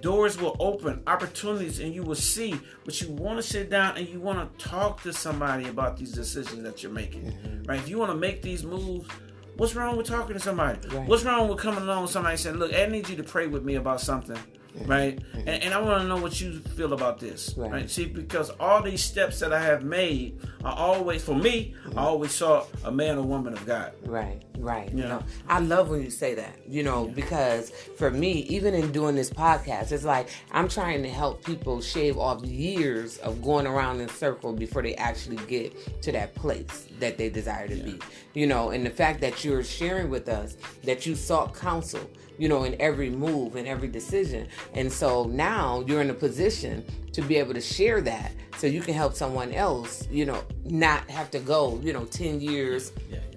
doors 0.00 0.38
will 0.38 0.56
open, 0.58 1.02
opportunities, 1.06 1.78
and 1.78 1.94
you 1.94 2.02
will 2.02 2.14
see. 2.14 2.58
But 2.84 3.00
you 3.00 3.10
want 3.12 3.38
to 3.38 3.42
sit 3.42 3.70
down 3.70 3.96
and 3.96 4.08
you 4.08 4.20
want 4.20 4.58
to 4.58 4.64
talk 4.64 5.02
to 5.04 5.12
somebody 5.12 5.68
about 5.68 5.96
these 5.96 6.12
decisions 6.12 6.64
that 6.64 6.82
you're 6.82 6.92
making, 6.92 7.32
mm-hmm. 7.32 7.62
right? 7.62 7.78
If 7.78 7.88
you 7.88 7.98
want 7.98 8.10
to 8.10 8.18
make 8.18 8.42
these 8.42 8.64
moves, 8.64 9.08
what's 9.56 9.74
wrong 9.74 9.96
with 9.96 10.06
talking 10.06 10.34
to 10.34 10.40
somebody? 10.40 10.78
Right. 10.88 11.08
What's 11.08 11.24
wrong 11.24 11.48
with 11.48 11.58
coming 11.58 11.82
along 11.82 12.02
with 12.02 12.10
somebody 12.10 12.36
saying, 12.36 12.56
"Look, 12.56 12.72
I 12.74 12.86
need 12.86 13.08
you 13.08 13.16
to 13.16 13.22
pray 13.24 13.46
with 13.46 13.64
me 13.64 13.74
about 13.76 14.00
something." 14.00 14.38
Right, 14.86 15.20
and, 15.34 15.48
and 15.48 15.72
I 15.72 15.80
want 15.80 16.02
to 16.02 16.08
know 16.08 16.16
what 16.16 16.40
you 16.40 16.58
feel 16.58 16.94
about 16.94 17.20
this. 17.20 17.54
Right. 17.56 17.70
Right. 17.70 17.88
see, 17.88 18.06
because 18.06 18.50
all 18.58 18.82
these 18.82 19.04
steps 19.04 19.38
that 19.38 19.52
I 19.52 19.60
have 19.62 19.84
made 19.84 20.40
are 20.64 20.74
always, 20.74 21.22
for 21.22 21.36
me, 21.36 21.76
I 21.96 22.00
always 22.00 22.34
saw 22.34 22.66
a 22.84 22.90
man 22.90 23.16
or 23.16 23.22
woman 23.22 23.52
of 23.52 23.64
God. 23.64 23.92
Right, 24.04 24.42
right. 24.58 24.90
Yeah. 24.92 25.08
No, 25.08 25.22
I 25.48 25.60
love 25.60 25.90
when 25.90 26.02
you 26.02 26.10
say 26.10 26.34
that, 26.34 26.58
you 26.68 26.82
know, 26.82 27.06
because 27.06 27.70
for 27.96 28.10
me, 28.10 28.32
even 28.48 28.74
in 28.74 28.92
doing 28.92 29.14
this 29.14 29.30
podcast, 29.30 29.92
it's 29.92 30.04
like 30.04 30.28
I'm 30.52 30.68
trying 30.68 31.02
to 31.02 31.08
help 31.08 31.44
people 31.44 31.80
shave 31.80 32.18
off 32.18 32.44
years 32.44 33.18
of 33.18 33.42
going 33.42 33.66
around 33.66 34.00
in 34.00 34.08
circle 34.08 34.52
before 34.52 34.82
they 34.82 34.94
actually 34.96 35.36
get 35.46 36.02
to 36.02 36.12
that 36.12 36.34
place 36.34 36.86
that 37.00 37.18
they 37.18 37.28
desire 37.28 37.68
to 37.68 37.76
be. 37.76 37.98
You 38.34 38.46
know, 38.46 38.70
and 38.70 38.84
the 38.84 38.90
fact 38.90 39.20
that 39.20 39.44
you're 39.44 39.64
sharing 39.64 40.10
with 40.10 40.28
us 40.28 40.56
that 40.84 41.06
you 41.06 41.14
sought 41.14 41.54
counsel, 41.54 42.08
you 42.38 42.48
know, 42.48 42.64
in 42.64 42.76
every 42.80 43.10
move 43.10 43.56
and 43.56 43.66
every 43.68 43.88
decision. 43.88 44.48
And 44.74 44.92
so 44.92 45.24
now 45.24 45.84
you're 45.86 46.00
in 46.00 46.10
a 46.10 46.14
position 46.14 46.84
to 47.12 47.22
be 47.22 47.36
able 47.36 47.54
to 47.54 47.60
share 47.60 48.00
that 48.02 48.32
so 48.58 48.66
you 48.66 48.80
can 48.80 48.94
help 48.94 49.14
someone 49.14 49.52
else, 49.52 50.06
you 50.10 50.26
know, 50.26 50.42
not 50.64 51.08
have 51.10 51.30
to 51.32 51.38
go, 51.38 51.80
you 51.82 51.92
know, 51.92 52.04
10 52.06 52.40
years 52.40 52.92
Yeah, 53.10 53.16
yeah, 53.16 53.22
yeah. 53.32 53.33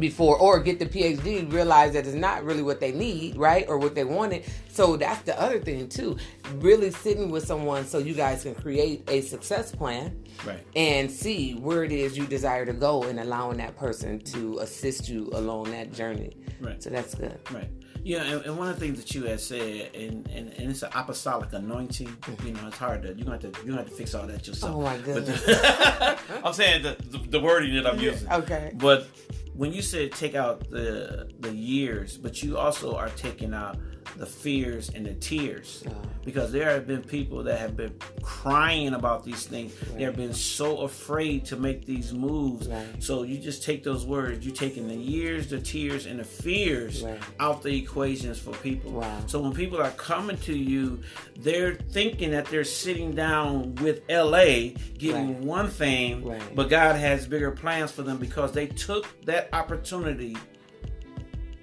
Before 0.00 0.38
or 0.38 0.60
get 0.60 0.78
the 0.78 0.86
PhD, 0.86 1.50
realize 1.52 1.92
that 1.92 2.06
it's 2.06 2.14
not 2.14 2.44
really 2.44 2.62
what 2.62 2.80
they 2.80 2.92
need, 2.92 3.36
right? 3.36 3.64
Or 3.68 3.78
what 3.78 3.94
they 3.94 4.04
wanted. 4.04 4.44
So 4.68 4.96
that's 4.96 5.22
the 5.22 5.38
other 5.40 5.58
thing 5.60 5.88
too. 5.88 6.16
Really 6.56 6.90
sitting 6.90 7.30
with 7.30 7.46
someone 7.46 7.84
so 7.86 7.98
you 7.98 8.14
guys 8.14 8.42
can 8.42 8.54
create 8.54 9.08
a 9.08 9.20
success 9.20 9.74
plan 9.74 10.18
Right. 10.46 10.64
and 10.74 11.10
see 11.10 11.54
where 11.54 11.84
it 11.84 11.92
is 11.92 12.16
you 12.16 12.26
desire 12.26 12.64
to 12.66 12.72
go 12.72 13.02
and 13.04 13.20
allowing 13.20 13.58
that 13.58 13.76
person 13.76 14.18
to 14.20 14.58
assist 14.58 15.08
you 15.08 15.30
along 15.34 15.70
that 15.72 15.92
journey. 15.92 16.36
Right. 16.60 16.82
So 16.82 16.90
that's 16.90 17.14
good. 17.14 17.38
Right. 17.50 17.68
Yeah, 18.04 18.24
and, 18.24 18.44
and 18.46 18.58
one 18.58 18.66
of 18.68 18.74
the 18.80 18.84
things 18.84 18.98
that 18.98 19.14
you 19.14 19.22
had 19.26 19.38
said, 19.38 19.94
and, 19.94 20.26
and, 20.28 20.52
and 20.54 20.70
it's 20.72 20.82
an 20.82 20.90
apostolic 20.92 21.52
anointing. 21.52 22.08
You 22.44 22.50
know, 22.52 22.66
it's 22.66 22.76
hard 22.76 23.02
to 23.02 23.10
you 23.14 23.22
gonna 23.24 23.38
have 23.40 23.52
to 23.52 23.64
you 23.64 23.72
have 23.74 23.84
to 23.88 23.92
fix 23.94 24.12
all 24.16 24.26
that 24.26 24.44
yourself. 24.44 24.74
Oh, 24.74 24.80
my 24.82 24.98
goodness. 24.98 25.40
the- 25.44 26.18
I'm 26.44 26.52
saying 26.52 26.82
the, 26.82 26.96
the 27.10 27.18
the 27.28 27.40
wording 27.40 27.74
that 27.76 27.86
I'm 27.86 28.00
using. 28.10 28.28
Okay. 28.32 28.72
But 28.74 29.06
when 29.54 29.72
you 29.72 29.82
said 29.82 30.12
take 30.12 30.34
out 30.34 30.68
the 30.70 31.28
the 31.40 31.52
years, 31.54 32.16
but 32.16 32.42
you 32.42 32.56
also 32.58 32.94
are 32.96 33.10
taking 33.10 33.52
out 33.54 33.76
the 34.16 34.26
fears 34.26 34.90
and 34.94 35.06
the 35.06 35.14
tears. 35.14 35.84
Uh, 35.86 35.90
Because 36.24 36.52
there 36.52 36.70
have 36.70 36.86
been 36.86 37.02
people 37.02 37.42
that 37.44 37.58
have 37.58 37.76
been 37.76 37.94
crying 38.22 38.94
about 38.94 39.24
these 39.24 39.44
things. 39.46 39.72
They 39.96 40.04
have 40.04 40.14
been 40.16 40.34
so 40.34 40.78
afraid 40.82 41.44
to 41.46 41.56
make 41.56 41.84
these 41.84 42.12
moves. 42.12 42.68
Right. 42.68 42.86
So 43.02 43.24
you 43.24 43.38
just 43.38 43.64
take 43.64 43.82
those 43.82 44.04
words, 44.06 44.44
you're 44.46 44.54
taking 44.54 44.86
the 44.86 44.94
years, 44.94 45.48
the 45.48 45.60
tears, 45.60 46.06
and 46.06 46.20
the 46.20 46.24
fears 46.24 47.02
Right. 47.02 47.18
out 47.40 47.62
the 47.62 47.76
equations 47.76 48.38
for 48.38 48.52
people. 48.58 48.92
Wow. 48.92 49.24
So 49.26 49.40
when 49.40 49.52
people 49.52 49.80
are 49.80 49.90
coming 49.92 50.36
to 50.48 50.56
you, 50.56 51.00
they're 51.38 51.74
thinking 51.74 52.30
that 52.32 52.46
they're 52.46 52.62
sitting 52.84 53.14
down 53.16 53.74
with 53.76 54.02
LA 54.08 54.74
getting 54.98 55.34
Right. 55.34 55.44
one 55.58 55.68
thing, 55.68 56.24
Right. 56.24 56.54
but 56.54 56.68
God 56.70 56.94
has 56.96 57.26
bigger 57.26 57.50
plans 57.50 57.90
for 57.90 58.02
them 58.02 58.18
because 58.18 58.52
they 58.52 58.66
took 58.68 59.06
that 59.24 59.41
opportunity 59.52 60.36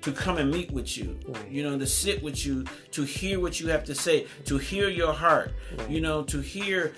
to 0.02 0.12
come 0.13 0.38
and 0.38 0.50
meet 0.50 0.72
with 0.72 0.98
you, 0.98 1.20
Right. 1.28 1.50
you 1.52 1.62
know, 1.62 1.78
to 1.78 1.86
sit 1.86 2.24
with 2.24 2.46
you, 2.46 2.63
to 2.92 3.04
hear 3.04 3.39
what 3.39 3.60
you 3.60 3.68
have 3.68 3.84
to 3.86 3.94
say, 3.96 4.28
to 4.46 4.58
hear 4.58 4.88
your 4.89 5.12
heart, 5.12 5.52
Right. 5.78 5.89
you 5.89 6.00
know, 6.00 6.24
to 6.24 6.39
hear 6.39 6.94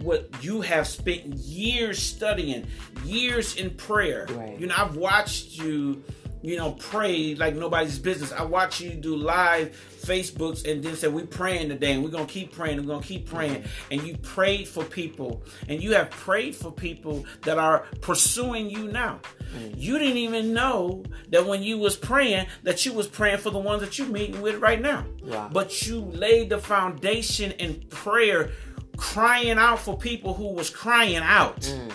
what 0.00 0.30
you 0.42 0.62
have 0.62 0.86
spent 0.88 1.26
years 1.34 1.98
studying, 1.98 2.66
years 3.04 3.56
in 3.56 3.70
prayer. 3.70 4.26
Right. 4.30 4.58
You 4.58 4.68
know, 4.68 4.74
I've 4.76 4.96
watched 4.96 5.58
you, 5.58 6.02
you 6.40 6.56
know, 6.56 6.72
pray 6.72 7.34
like 7.34 7.54
nobody's 7.56 7.98
business. 7.98 8.32
I 8.32 8.42
watch 8.44 8.80
you 8.80 8.92
do 8.92 9.16
live 9.16 9.76
Facebooks 10.00 10.70
and 10.70 10.82
then 10.82 10.96
say, 10.96 11.08
We 11.08 11.24
praying 11.24 11.68
today 11.68 11.92
and 11.92 12.04
we're 12.04 12.10
gonna 12.10 12.26
keep 12.26 12.52
praying, 12.52 12.78
and 12.78 12.86
we're 12.86 12.94
gonna 12.94 13.06
keep 13.06 13.28
praying. 13.28 13.64
And 13.90 14.02
you 14.02 14.16
prayed 14.18 14.68
for 14.68 14.84
people, 14.84 15.42
and 15.68 15.82
you 15.82 15.94
have 15.94 16.10
prayed 16.10 16.56
for 16.56 16.70
people 16.70 17.24
that 17.42 17.58
are 17.58 17.86
pursuing 18.00 18.70
you 18.70 18.90
now. 18.90 19.20
Mm. 19.54 19.74
You 19.76 19.98
didn't 19.98 20.18
even 20.18 20.52
know 20.52 21.04
that 21.30 21.46
when 21.46 21.62
you 21.62 21.78
was 21.78 21.96
praying 21.96 22.46
that 22.62 22.84
you 22.86 22.92
was 22.92 23.06
praying 23.06 23.38
for 23.38 23.50
the 23.50 23.58
ones 23.58 23.80
that 23.80 23.98
you 23.98 24.06
meeting 24.06 24.40
with 24.40 24.56
right 24.56 24.80
now. 24.80 25.04
Wow. 25.22 25.50
But 25.52 25.86
you 25.86 26.00
laid 26.00 26.50
the 26.50 26.58
foundation 26.58 27.52
in 27.52 27.82
prayer, 27.90 28.50
crying 28.96 29.58
out 29.58 29.80
for 29.80 29.96
people 29.96 30.34
who 30.34 30.52
was 30.52 30.70
crying 30.70 31.16
out. 31.16 31.60
Mm. 31.62 31.92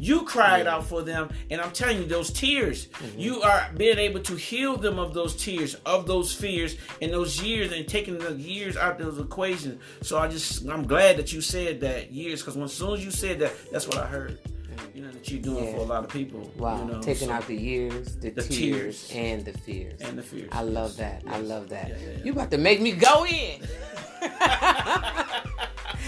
You 0.00 0.24
cried 0.24 0.66
out 0.66 0.84
for 0.86 1.02
them, 1.02 1.28
and 1.50 1.60
I'm 1.60 1.70
telling 1.72 1.98
you, 1.98 2.04
those 2.06 2.30
tears, 2.32 2.86
mm-hmm. 2.86 3.18
you 3.18 3.42
are 3.42 3.70
being 3.76 3.98
able 3.98 4.20
to 4.20 4.34
heal 4.34 4.76
them 4.76 4.98
of 4.98 5.12
those 5.14 5.36
tears, 5.36 5.74
of 5.86 6.06
those 6.06 6.32
fears, 6.32 6.76
and 7.02 7.12
those 7.12 7.42
years, 7.42 7.70
and 7.72 7.86
taking 7.86 8.18
the 8.18 8.32
years 8.32 8.76
out 8.76 9.00
of 9.00 9.06
those 9.06 9.24
equations. 9.24 9.80
So 10.02 10.18
I 10.18 10.28
just, 10.28 10.66
I'm 10.68 10.86
glad 10.86 11.16
that 11.18 11.32
you 11.32 11.40
said 11.40 11.80
that 11.82 12.10
years, 12.12 12.40
because 12.42 12.56
as 12.56 12.72
soon 12.72 12.94
as 12.94 13.04
you 13.04 13.10
said 13.10 13.38
that, 13.40 13.52
that's 13.70 13.86
what 13.86 13.98
I 13.98 14.06
heard. 14.06 14.38
Mm-hmm. 14.42 14.96
You 14.96 15.04
know 15.04 15.10
that 15.12 15.30
you're 15.30 15.42
doing 15.42 15.64
Yeah. 15.64 15.72
for 15.72 15.78
a 15.80 15.84
lot 15.84 16.04
of 16.04 16.10
people. 16.10 16.50
wow. 16.56 16.78
you 16.78 16.92
know, 16.92 17.00
Taking 17.02 17.28
so- 17.28 17.34
out 17.34 17.46
the 17.46 17.56
years, 17.56 18.16
the, 18.16 18.30
The 18.30 18.42
tears, 18.42 19.06
tears. 19.08 19.12
and 19.14 19.44
the 19.44 19.52
fears. 19.58 20.00
and 20.00 20.16
the 20.18 20.22
fears. 20.22 20.48
I 20.52 20.62
love 20.62 20.96
that. 20.96 21.22
I 21.26 21.40
love 21.40 21.68
that. 21.68 21.88
Yeah, 21.90 21.96
yeah, 22.00 22.10
yeah. 22.18 22.24
You 22.24 22.32
about 22.32 22.50
to 22.52 22.58
make 22.58 22.80
me 22.80 22.92
go 22.92 23.26
in. 23.26 23.60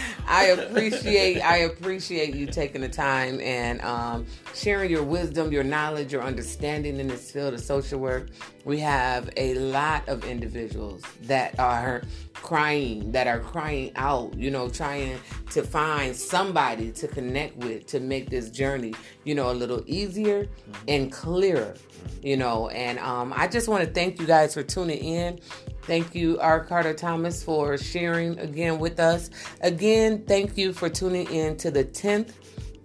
I 0.26 0.46
appreciate 0.46 1.40
I 1.40 1.58
appreciate 1.58 2.34
you 2.34 2.46
taking 2.46 2.80
the 2.80 2.88
time 2.88 3.40
and 3.40 3.80
um, 3.82 4.26
sharing 4.54 4.90
your 4.90 5.02
wisdom, 5.02 5.52
your 5.52 5.64
knowledge, 5.64 6.12
your 6.12 6.22
understanding 6.22 6.98
in 6.98 7.08
this 7.08 7.30
field 7.30 7.54
of 7.54 7.60
social 7.60 7.98
work. 7.98 8.28
We 8.64 8.78
have 8.80 9.30
a 9.36 9.54
lot 9.54 10.08
of 10.08 10.24
individuals 10.24 11.02
that 11.22 11.58
are 11.58 12.02
crying, 12.34 13.12
that 13.12 13.26
are 13.26 13.40
crying 13.40 13.92
out, 13.96 14.34
you 14.36 14.50
know, 14.50 14.68
trying 14.68 15.18
to 15.50 15.62
find 15.62 16.14
somebody 16.14 16.92
to 16.92 17.08
connect 17.08 17.56
with 17.58 17.86
to 17.86 18.00
make 18.00 18.30
this 18.30 18.50
journey, 18.50 18.94
you 19.24 19.34
know, 19.34 19.50
a 19.50 19.54
little 19.54 19.82
easier 19.86 20.48
and 20.88 21.10
clearer, 21.10 21.74
you 22.22 22.36
know. 22.36 22.68
And 22.68 22.98
um, 22.98 23.32
I 23.34 23.48
just 23.48 23.68
want 23.68 23.84
to 23.84 23.90
thank 23.90 24.20
you 24.20 24.26
guys 24.26 24.54
for 24.54 24.62
tuning 24.62 24.98
in. 24.98 25.40
Thank 25.82 26.14
you, 26.14 26.38
R. 26.40 26.64
Carter 26.64 26.94
Thomas, 26.94 27.42
for 27.42 27.76
sharing 27.76 28.38
again 28.38 28.78
with 28.78 29.00
us. 29.00 29.30
Again, 29.60 30.24
thank 30.26 30.56
you 30.56 30.72
for 30.72 30.88
tuning 30.88 31.30
in 31.30 31.56
to 31.58 31.70
the 31.70 31.84
10th 31.84 32.32